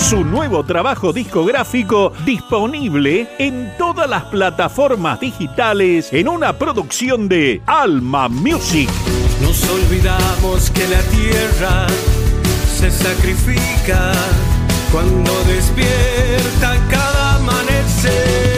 Su 0.09 0.25
nuevo 0.25 0.65
trabajo 0.65 1.13
discográfico 1.13 2.15
disponible 2.25 3.29
en 3.39 3.71
todas 3.77 4.09
las 4.09 4.25
plataformas 4.25 5.21
digitales 5.21 6.11
en 6.15 6.29
una 6.29 6.55
producción 6.55 7.29
de 7.29 7.61
Alma 7.67 8.31
Music. 8.31 8.89
Nos 9.43 9.63
olvidamos 9.69 10.71
que 10.71 10.89
la 10.89 11.03
tierra 11.11 11.87
se 12.75 12.91
sacrifica 12.91 14.13
cuando 14.91 15.31
despierta 15.45 16.79
cada 16.89 17.35
amanecer. 17.37 18.58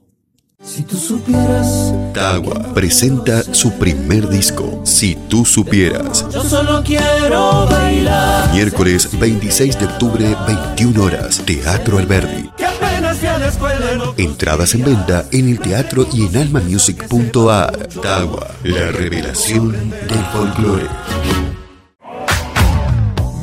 Si 0.63 0.83
tú 0.83 0.95
supieras, 0.95 1.93
Tagua 2.13 2.73
presenta 2.73 3.41
su 3.53 3.71
primer 3.79 4.29
disco, 4.29 4.81
Si 4.85 5.15
tú 5.27 5.43
supieras. 5.43 6.25
yo 6.31 6.43
solo 6.43 6.83
quiero 6.83 7.65
bailar. 7.65 8.53
Miércoles 8.53 9.09
26 9.19 9.79
de 9.79 9.85
octubre, 9.85 10.35
21 10.47 11.03
horas, 11.03 11.41
Teatro 11.45 11.97
Alberdi. 11.97 12.49
Entradas 14.17 14.75
en 14.75 14.83
venta 14.83 15.25
en 15.31 15.49
el 15.49 15.59
teatro 15.59 16.07
y 16.13 16.27
en 16.27 16.37
almamusic.ar. 16.37 17.87
Tagua, 18.01 18.51
la 18.63 18.91
revelación 18.91 19.71
del 19.71 20.25
folclore. 20.31 20.87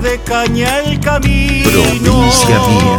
de 0.00 0.18
caña 0.20 0.80
el 0.80 1.00
camino. 1.00 1.68
Provincia 1.70 2.58
mía. 2.68 2.98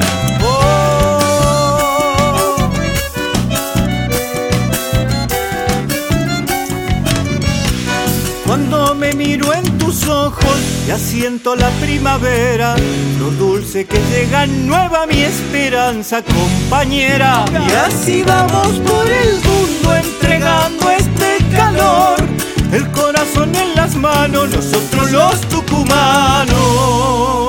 Cuando 8.46 8.96
me 8.96 9.14
miro 9.14 9.54
en 9.54 9.78
tus 9.78 10.08
ojos, 10.08 10.58
ya 10.88 10.98
siento 10.98 11.56
la 11.56 11.70
primavera, 11.82 12.76
lo 13.20 13.30
dulce 13.32 13.86
que 13.86 14.00
llega 14.12 14.48
nueva 14.48 15.06
mi 15.06 15.22
esperanza, 15.22 16.24
compañera. 16.24 17.46
Y 17.52 17.72
así 17.74 18.24
vamos 18.24 18.80
por 18.80 19.08
el 19.08 19.36
mundo 19.36 19.96
entregando 19.96 20.90
este 20.90 21.38
calor, 21.56 22.19
nosotros 24.02 25.12
los 25.12 25.42
tucumanos. 25.50 27.49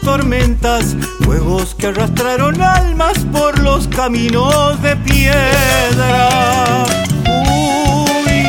Tormentas, 0.00 0.96
fuegos 1.22 1.74
que 1.74 1.88
arrastraron 1.88 2.60
almas 2.62 3.18
por 3.30 3.58
los 3.58 3.86
caminos 3.88 4.80
de 4.82 4.96
piedra. 4.96 6.28
Uy. 7.52 8.44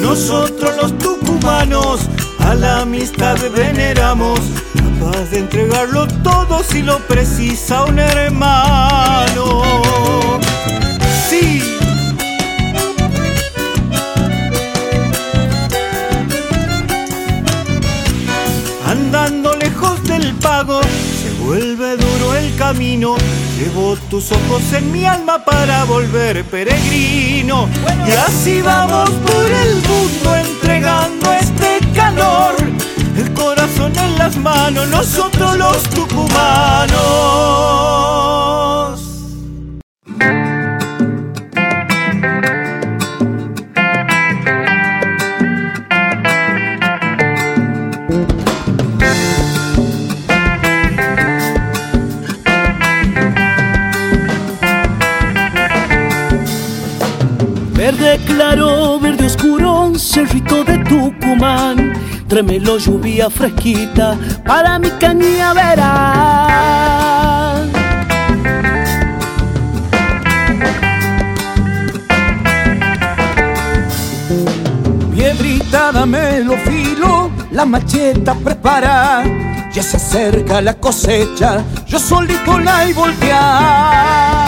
Nosotros 0.00 0.76
los 0.80 0.98
tucumanos 0.98 2.00
a 2.40 2.54
la 2.54 2.80
amistad 2.80 3.36
veneramos, 3.54 4.40
capaz 4.74 5.30
de 5.30 5.40
entregarlo 5.40 6.08
todo 6.22 6.62
si 6.64 6.82
lo 6.82 6.98
precisa 7.06 7.84
un 7.84 7.98
hermano. 7.98 9.62
Camino. 22.72 23.16
Llevo 23.58 23.96
tus 24.08 24.32
ojos 24.32 24.62
en 24.72 24.90
mi 24.92 25.04
alma 25.04 25.44
para 25.44 25.84
volver 25.84 26.42
peregrino. 26.44 27.68
Y 28.06 28.12
así 28.12 28.62
vamos 28.62 29.10
por 29.10 29.44
el 29.44 29.74
mundo 29.74 30.36
entregando 30.36 31.32
este 31.32 31.80
calor. 31.94 32.54
El 33.16 33.32
corazón 33.34 33.92
en 33.96 34.16
las 34.16 34.36
manos, 34.36 34.88
nosotros 34.88 35.58
los 35.58 35.82
tucumanos. 35.90 36.92
Cerrito 60.12 60.62
de 60.64 60.76
Tucumán. 60.78 61.94
Trémelo 62.28 62.76
lluvia 62.76 63.30
fresquita 63.30 64.18
para 64.44 64.78
mi 64.78 64.90
cañaveral. 64.90 65.72
Piedrada 75.14 75.92
dame 75.92 76.40
lo 76.40 76.56
filo, 76.58 77.30
la 77.50 77.64
macheta 77.64 78.34
prepara. 78.34 79.24
Ya 79.72 79.82
se 79.82 79.96
acerca 79.96 80.60
la 80.60 80.74
cosecha, 80.74 81.64
yo 81.86 81.98
solito 81.98 82.58
la 82.58 82.86
y 82.86 82.92
voltear. 82.92 84.41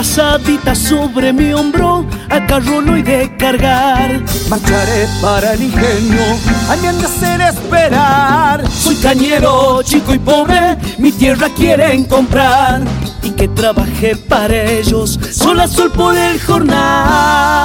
Brazadita 0.00 0.74
sobre 0.74 1.30
mi 1.30 1.52
hombro, 1.52 2.06
al 2.30 2.46
carro 2.46 2.80
no 2.80 2.94
hay 2.94 3.02
de 3.02 3.36
cargar. 3.36 4.24
Marcharé 4.48 5.06
para 5.20 5.52
el 5.52 5.64
ingenio, 5.64 6.22
a 6.70 6.76
mí 6.76 6.86
han 6.86 6.98
de 6.98 7.04
hacer 7.04 7.42
esperar. 7.42 8.66
Soy 8.70 8.96
cañero, 8.96 9.82
chico 9.82 10.14
y 10.14 10.18
pobre, 10.18 10.78
mi 10.96 11.12
tierra 11.12 11.50
quieren 11.54 12.04
comprar. 12.04 12.80
Y 13.22 13.32
que 13.32 13.48
trabajé 13.48 14.16
para 14.16 14.70
ellos, 14.70 15.20
sol 15.32 15.60
a 15.60 15.68
sol 15.68 15.92
por 15.92 16.16
el 16.16 16.40
jornal. 16.40 17.60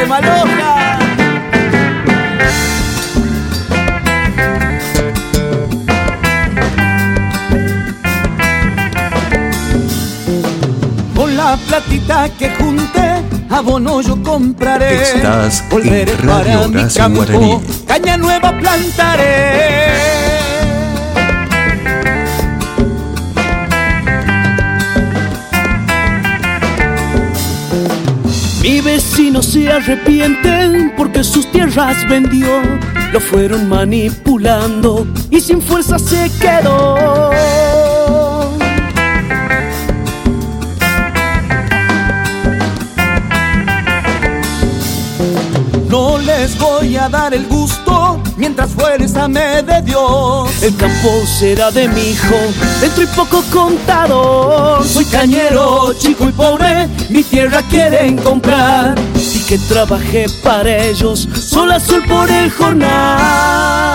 De 0.00 0.06
Maloja. 0.06 0.98
Con 11.14 11.36
la 11.36 11.56
platita 11.68 12.28
que 12.38 12.50
junté, 12.50 13.22
abono 13.50 14.00
yo 14.00 14.22
compraré. 14.22 15.02
Estás 15.02 15.62
en 15.62 15.68
Volveré 15.68 16.16
Radio 16.16 16.60
para 16.60 16.68
mi 16.68 16.94
campo, 16.94 17.16
Guaraní. 17.18 17.60
caña 17.86 18.16
nueva 18.16 18.52
plantaré. 18.58 20.29
Mi 28.62 28.82
vecino 28.82 29.42
se 29.42 29.72
arrepiente 29.72 30.92
porque 30.94 31.24
sus 31.24 31.50
tierras 31.50 32.06
vendió. 32.08 32.60
Lo 33.10 33.18
fueron 33.18 33.68
manipulando 33.68 35.06
y 35.30 35.40
sin 35.40 35.62
fuerza 35.62 35.98
se 35.98 36.30
quedó. 36.38 37.30
No 45.88 46.18
les 46.18 46.58
voy 46.58 46.96
a 46.96 47.08
dar 47.08 47.32
el 47.32 47.46
gusto 47.46 47.89
mientras 48.50 48.70
fuerza 48.70 49.28
me 49.28 49.62
de 49.62 49.80
Dios. 49.82 50.62
El 50.62 50.74
campo 50.76 51.24
será 51.24 51.70
de 51.70 51.86
mi 51.86 52.10
hijo, 52.10 52.34
dentro 52.80 53.04
y 53.04 53.06
poco 53.06 53.44
contado. 53.52 54.82
Soy 54.82 55.04
cañero, 55.04 55.94
chico 55.96 56.28
y 56.28 56.32
pobre, 56.32 56.88
mi 57.10 57.22
tierra 57.22 57.62
quieren 57.70 58.16
comprar. 58.16 58.96
Y 59.14 59.38
que 59.44 59.56
trabajé 59.68 60.26
para 60.42 60.84
ellos, 60.84 61.28
sol 61.32 61.70
a 61.70 61.78
sol 61.78 62.02
por 62.08 62.28
el 62.28 62.50
jornal. 62.50 63.89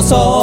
Quedó 0.00 0.08
sola, 0.08 0.39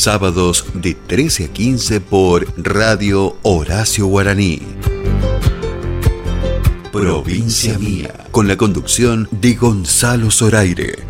sábados 0.00 0.64
de 0.72 0.94
13 0.94 1.44
a 1.44 1.48
15 1.48 2.00
por 2.00 2.46
Radio 2.56 3.36
Horacio 3.42 4.06
Guaraní. 4.06 4.62
Provincia 6.90 7.78
Mía, 7.78 8.24
con 8.30 8.48
la 8.48 8.56
conducción 8.56 9.28
de 9.30 9.52
Gonzalo 9.54 10.30
Zoraire. 10.30 11.04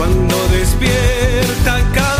cuando 0.00 0.48
despierta 0.48 1.78
cada 1.92 2.19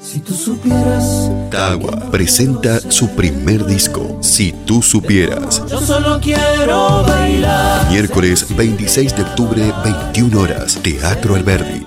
Si 0.00 0.18
tú 0.20 0.34
supieras, 0.34 1.30
Tagua 1.50 2.10
presenta 2.10 2.80
su 2.90 3.08
primer 3.14 3.66
disco, 3.66 4.18
Si 4.22 4.52
tú 4.64 4.82
supieras. 4.82 5.62
yo 5.68 5.80
solo 5.80 6.18
quiero 6.20 7.02
bailar. 7.02 7.90
Miércoles 7.90 8.46
26 8.56 9.14
de 9.16 9.22
octubre, 9.22 9.72
21 9.84 10.40
horas, 10.40 10.78
Teatro 10.82 11.34
Alberdi. 11.36 11.86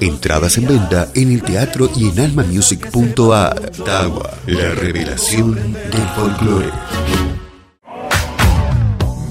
Entradas 0.00 0.56
en 0.58 0.66
venta 0.66 1.08
en 1.14 1.32
el 1.32 1.42
teatro 1.42 1.90
y 1.96 2.08
en 2.10 2.20
almamusic.ar. 2.20 3.70
Tagua, 3.84 4.30
la 4.46 4.70
revelación 4.70 5.54
del 5.72 6.08
folclore. 6.16 6.70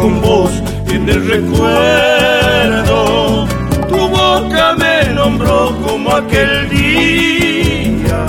con 0.00 0.20
vos 0.22 0.50
en 0.88 1.08
el 1.08 1.28
recuerdo. 1.28 2.98
Tu 3.88 3.98
boca 4.08 4.74
me 4.78 5.12
nombró 5.14 5.76
como 5.86 6.10
aquel 6.14 6.68
día 6.70 8.26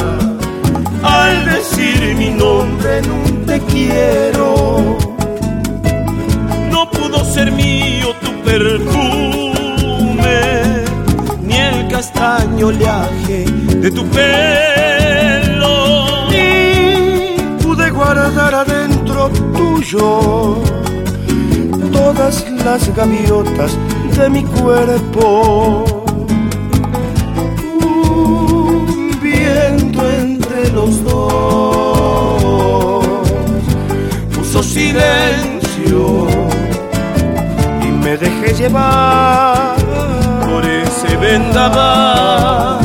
al 1.03 1.45
decir 1.45 2.15
mi 2.17 2.29
nombre 2.31 2.97
en 2.99 3.11
un 3.11 3.45
te 3.45 3.59
quiero. 3.61 4.97
No 6.71 6.89
pudo 6.91 7.23
ser 7.23 7.51
mío 7.51 8.13
tu 8.21 8.31
perfume, 8.43 10.41
ni 11.41 11.55
el 11.55 11.87
castaño 11.87 12.67
oleaje 12.67 13.45
de 13.83 13.91
tu 13.91 14.05
pelo. 14.07 15.75
Y 16.31 17.37
pude 17.63 17.89
guardar 17.91 18.55
adentro 18.55 19.29
tuyo 19.53 20.61
las 22.63 22.95
gaviotas 22.95 23.77
de 24.17 24.29
mi 24.29 24.43
cuerpo. 24.43 25.83
Un 27.83 29.19
viento 29.21 30.09
entre 30.09 30.71
los 30.71 31.03
dos 31.03 33.05
puso 34.35 34.63
silencio 34.63 36.27
y 37.83 37.87
me 37.87 38.15
dejé 38.17 38.53
llevar 38.53 39.75
por 40.47 40.65
ese 40.65 41.17
vendaval 41.17 42.79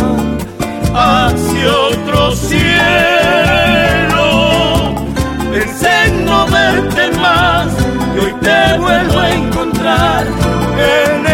hacia 0.94 1.70
otro 1.90 2.32
cielo. 2.32 2.64
Pensé 5.52 6.06
en 6.06 6.24
no 6.24 6.46
verte 6.46 7.10
más 7.18 7.66
y 8.14 8.18
hoy 8.20 8.32
te 8.40 8.78
vuelvo 8.78 9.18
a 9.18 9.30
encontrar 9.30 9.55
en 9.86 11.25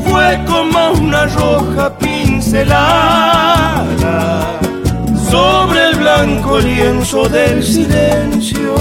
Fue 0.04 0.40
como 0.46 0.92
una 0.92 1.26
roja 1.26 1.96
pincelada 1.98 3.38
sobre 5.30 5.88
el 5.88 5.96
blanco 5.96 6.60
lienzo 6.60 7.28
del 7.28 7.62
silencio. 7.62 8.74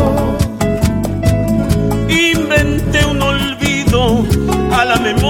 Inventé 2.09 3.05
un 3.05 3.21
olvido 3.21 4.25
a 4.71 4.85
la 4.85 4.95
memoria, 4.97 5.21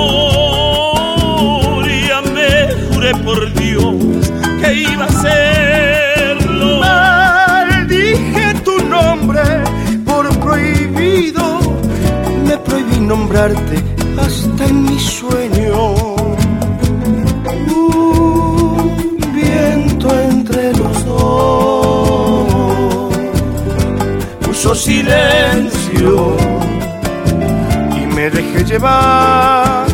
me 2.33 2.69
juré 2.93 3.13
por 3.23 3.53
Dios 3.53 3.95
que 4.61 4.73
iba 4.73 5.03
a 5.03 5.07
hacerlo. 5.07 5.60
Nombrarte 13.11 13.77
hasta 14.23 14.63
en 14.71 14.83
mi 14.83 14.97
sueño. 14.97 15.75
Un 17.75 19.17
viento 19.35 20.07
entre 20.31 20.71
los 20.81 21.05
dos 21.05 22.45
puso 24.43 24.73
silencio 24.73 26.37
y 27.99 28.01
me 28.15 28.29
dejé 28.29 28.63
llevar 28.63 29.85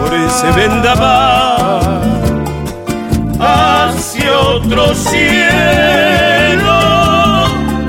por 0.00 0.12
ese 0.26 0.48
vendaval 0.60 2.02
hacia 3.40 4.38
otro 4.56 4.94
cielo. 4.94 6.76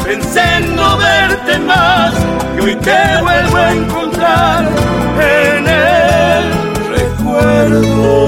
Pensé 0.05 0.43
en 0.59 0.75
no 0.77 0.97
verte 0.97 1.59
más 1.59 2.13
y 2.57 2.59
hoy 2.61 2.75
te 2.75 3.01
vuelvo 3.21 3.57
a 3.57 3.73
encontrar 3.73 4.04
en 5.19 5.67
el 5.67 6.43
recuerdo. 6.95 8.25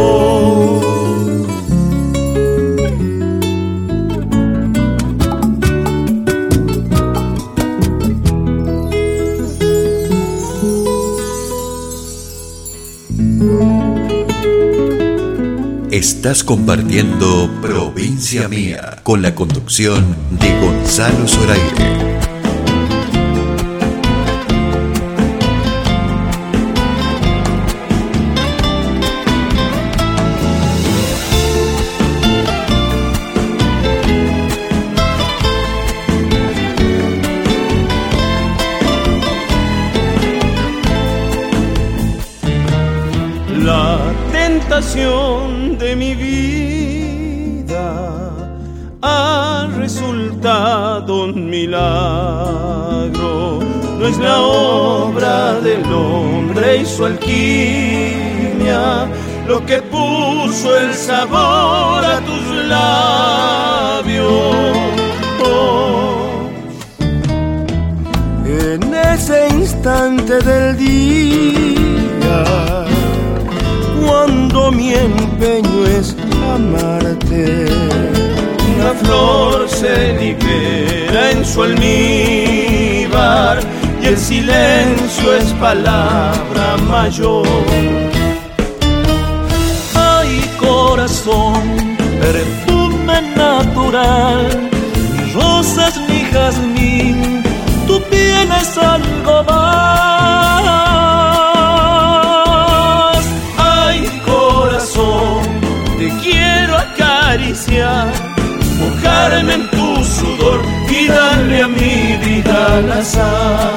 Estás 15.92 16.44
compartiendo 16.44 17.50
Provincia 17.62 18.48
Mía 18.48 18.98
con 19.04 19.22
la 19.22 19.34
conducción 19.34 20.16
de 20.40 20.60
Gonzalo 20.60 21.28
Zoraire. 21.28 22.07
Su 56.98 57.06
alquimia 57.06 58.84
lo 59.48 59.64
que 59.68 59.82
puso 59.84 60.76
el 60.78 60.94
sabor 60.96 62.04
a 62.04 62.20
tus 62.26 62.46
labios. 62.66 64.28
En 68.46 68.94
ese 69.14 69.48
instante 69.50 70.40
del 70.40 70.76
día, 70.76 72.44
cuando 74.04 74.72
mi 74.72 74.94
empeño 74.94 75.86
es 76.00 76.16
amarte, 76.52 77.68
una 78.76 78.92
flor 79.02 79.70
se 79.70 80.18
libera 80.20 81.32
en 81.32 81.46
su 81.46 81.62
almíbar 81.62 82.47
silencio 84.28 85.28
es 85.36 85.54
palabra 85.54 86.76
mayor. 86.90 87.48
Ay, 89.96 90.32
corazón, 90.60 91.62
perfume 92.20 93.22
natural, 93.38 94.70
ni 95.14 95.22
rosas 95.32 95.94
ni 96.10 96.20
jazmín, 96.32 97.42
tu 97.88 97.96
piel 98.10 98.50
es 98.62 98.78
algo 98.78 99.36
más. 99.46 100.68
Ay, 103.58 104.00
corazón, 104.26 105.42
te 106.00 106.08
quiero 106.24 106.74
acariciar, 106.86 108.08
mojarme 108.82 109.54
en 109.54 109.64
tu 109.70 109.88
sudor 110.04 110.60
y 110.90 111.08
darle 111.08 111.58
a 111.64 111.68
mi 111.70 112.18
vida 112.26 112.82
la 112.82 113.02
sal. 113.04 113.77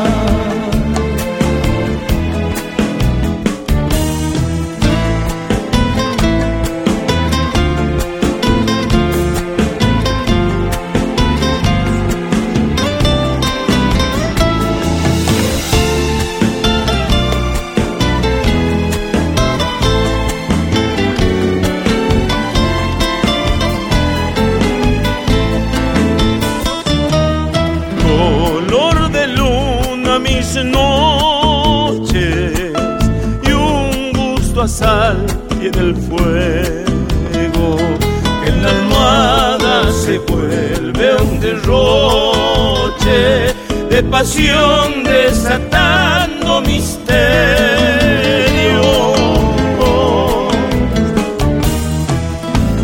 Pasión 44.20 45.02
desatando 45.02 46.60
misterio 46.60 47.16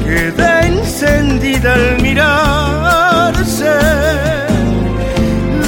queda 0.06 0.66
encendida 0.66 1.74
al 1.74 2.00
mirarse 2.00 3.74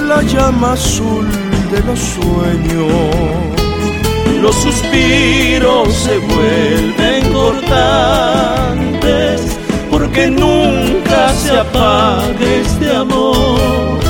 la 0.09 0.23
llama 0.23 0.73
azul 0.73 1.29
de 1.71 1.81
los 1.89 2.01
sueños. 2.17 2.91
Los 4.41 4.57
suspiros 4.57 5.93
se 5.93 6.17
vuelven 6.17 7.31
cortantes 7.31 8.79
porque 9.91 10.31
nunca 10.31 11.29
se 11.43 11.59
apague 11.59 12.61
este 12.63 12.97
amor. 12.97 14.08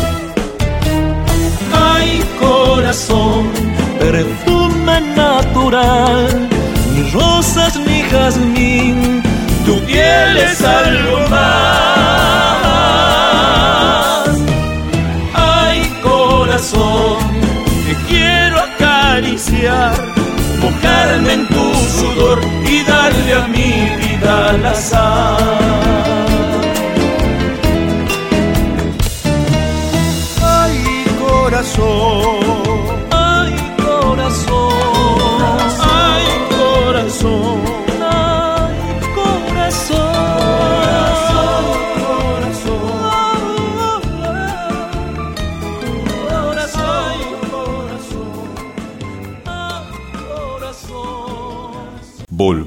Jazmín, 8.28 9.22
tu 9.64 9.80
piel 9.86 10.36
es 10.36 10.62
algo 10.62 11.28
más. 11.30 11.48
Ay, 15.34 15.78
corazón, 16.02 17.18
te 17.86 17.94
quiero 18.08 18.56
acariciar, 18.60 19.94
mojarme 20.62 21.32
en 21.32 21.46
tu 21.48 21.74
sudor 21.98 22.40
y 22.66 22.82
darle 22.82 23.34
a 23.34 23.48
mi 23.48 23.72
vida 24.02 24.52
la 24.64 24.74
sal. 24.74 26.17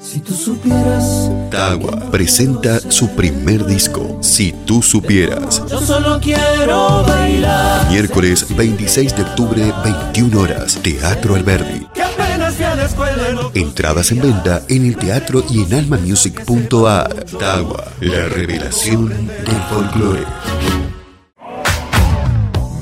Si 0.00 0.20
tú 0.20 0.34
supieras, 0.34 1.30
Tagua 1.50 2.10
presenta 2.10 2.80
su 2.80 3.08
primer 3.14 3.64
disco, 3.66 4.18
Si 4.20 4.52
tú 4.66 4.82
supieras. 4.82 5.62
yo 5.70 5.80
solo 5.80 6.18
quiero 6.20 7.02
bailar. 7.04 7.88
Miércoles 7.90 8.46
26 8.56 9.16
de 9.16 9.22
octubre, 9.22 9.72
21 9.84 10.40
horas, 10.40 10.78
Teatro 10.82 11.34
Alberdi. 11.36 11.86
Entradas 13.54 14.10
en 14.12 14.20
venta 14.22 14.62
en 14.68 14.86
el 14.86 14.96
teatro 14.96 15.44
y 15.48 15.62
en 15.62 15.74
almamusic.ar. 15.74 17.24
Tagua, 17.38 17.84
la 18.00 18.26
revelación 18.28 19.08
del 19.08 19.62
folclore. 19.70 20.24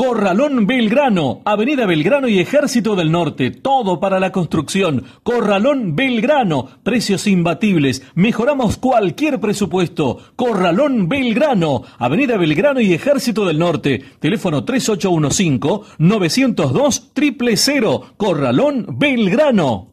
Corralón 0.00 0.66
Belgrano, 0.66 1.42
Avenida 1.44 1.84
Belgrano 1.84 2.26
y 2.26 2.38
Ejército 2.38 2.96
del 2.96 3.12
Norte, 3.12 3.50
todo 3.50 4.00
para 4.00 4.18
la 4.18 4.32
construcción. 4.32 5.04
Corralón 5.22 5.94
Belgrano, 5.94 6.70
precios 6.82 7.26
imbatibles, 7.26 8.02
mejoramos 8.14 8.78
cualquier 8.78 9.40
presupuesto. 9.40 10.16
Corralón 10.36 11.06
Belgrano, 11.06 11.82
Avenida 11.98 12.38
Belgrano 12.38 12.80
y 12.80 12.94
Ejército 12.94 13.44
del 13.44 13.58
Norte, 13.58 14.02
teléfono 14.20 14.64
3815-902 14.64 17.58
000, 17.58 18.06
Corralón 18.16 18.86
Belgrano. 18.98 19.92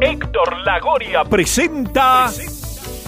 Héctor 0.00 0.58
Lagoria 0.64 1.24
presenta 1.24 2.30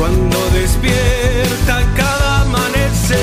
cuando 0.00 0.38
despierta 0.54 1.92
cada 1.94 2.40
amanecer. 2.40 3.18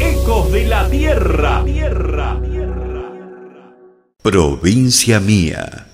Ecos 0.00 0.50
de 0.50 0.64
la 0.64 0.88
tierra. 0.88 1.62
Provincia 4.22 5.20
Mía 5.20 5.91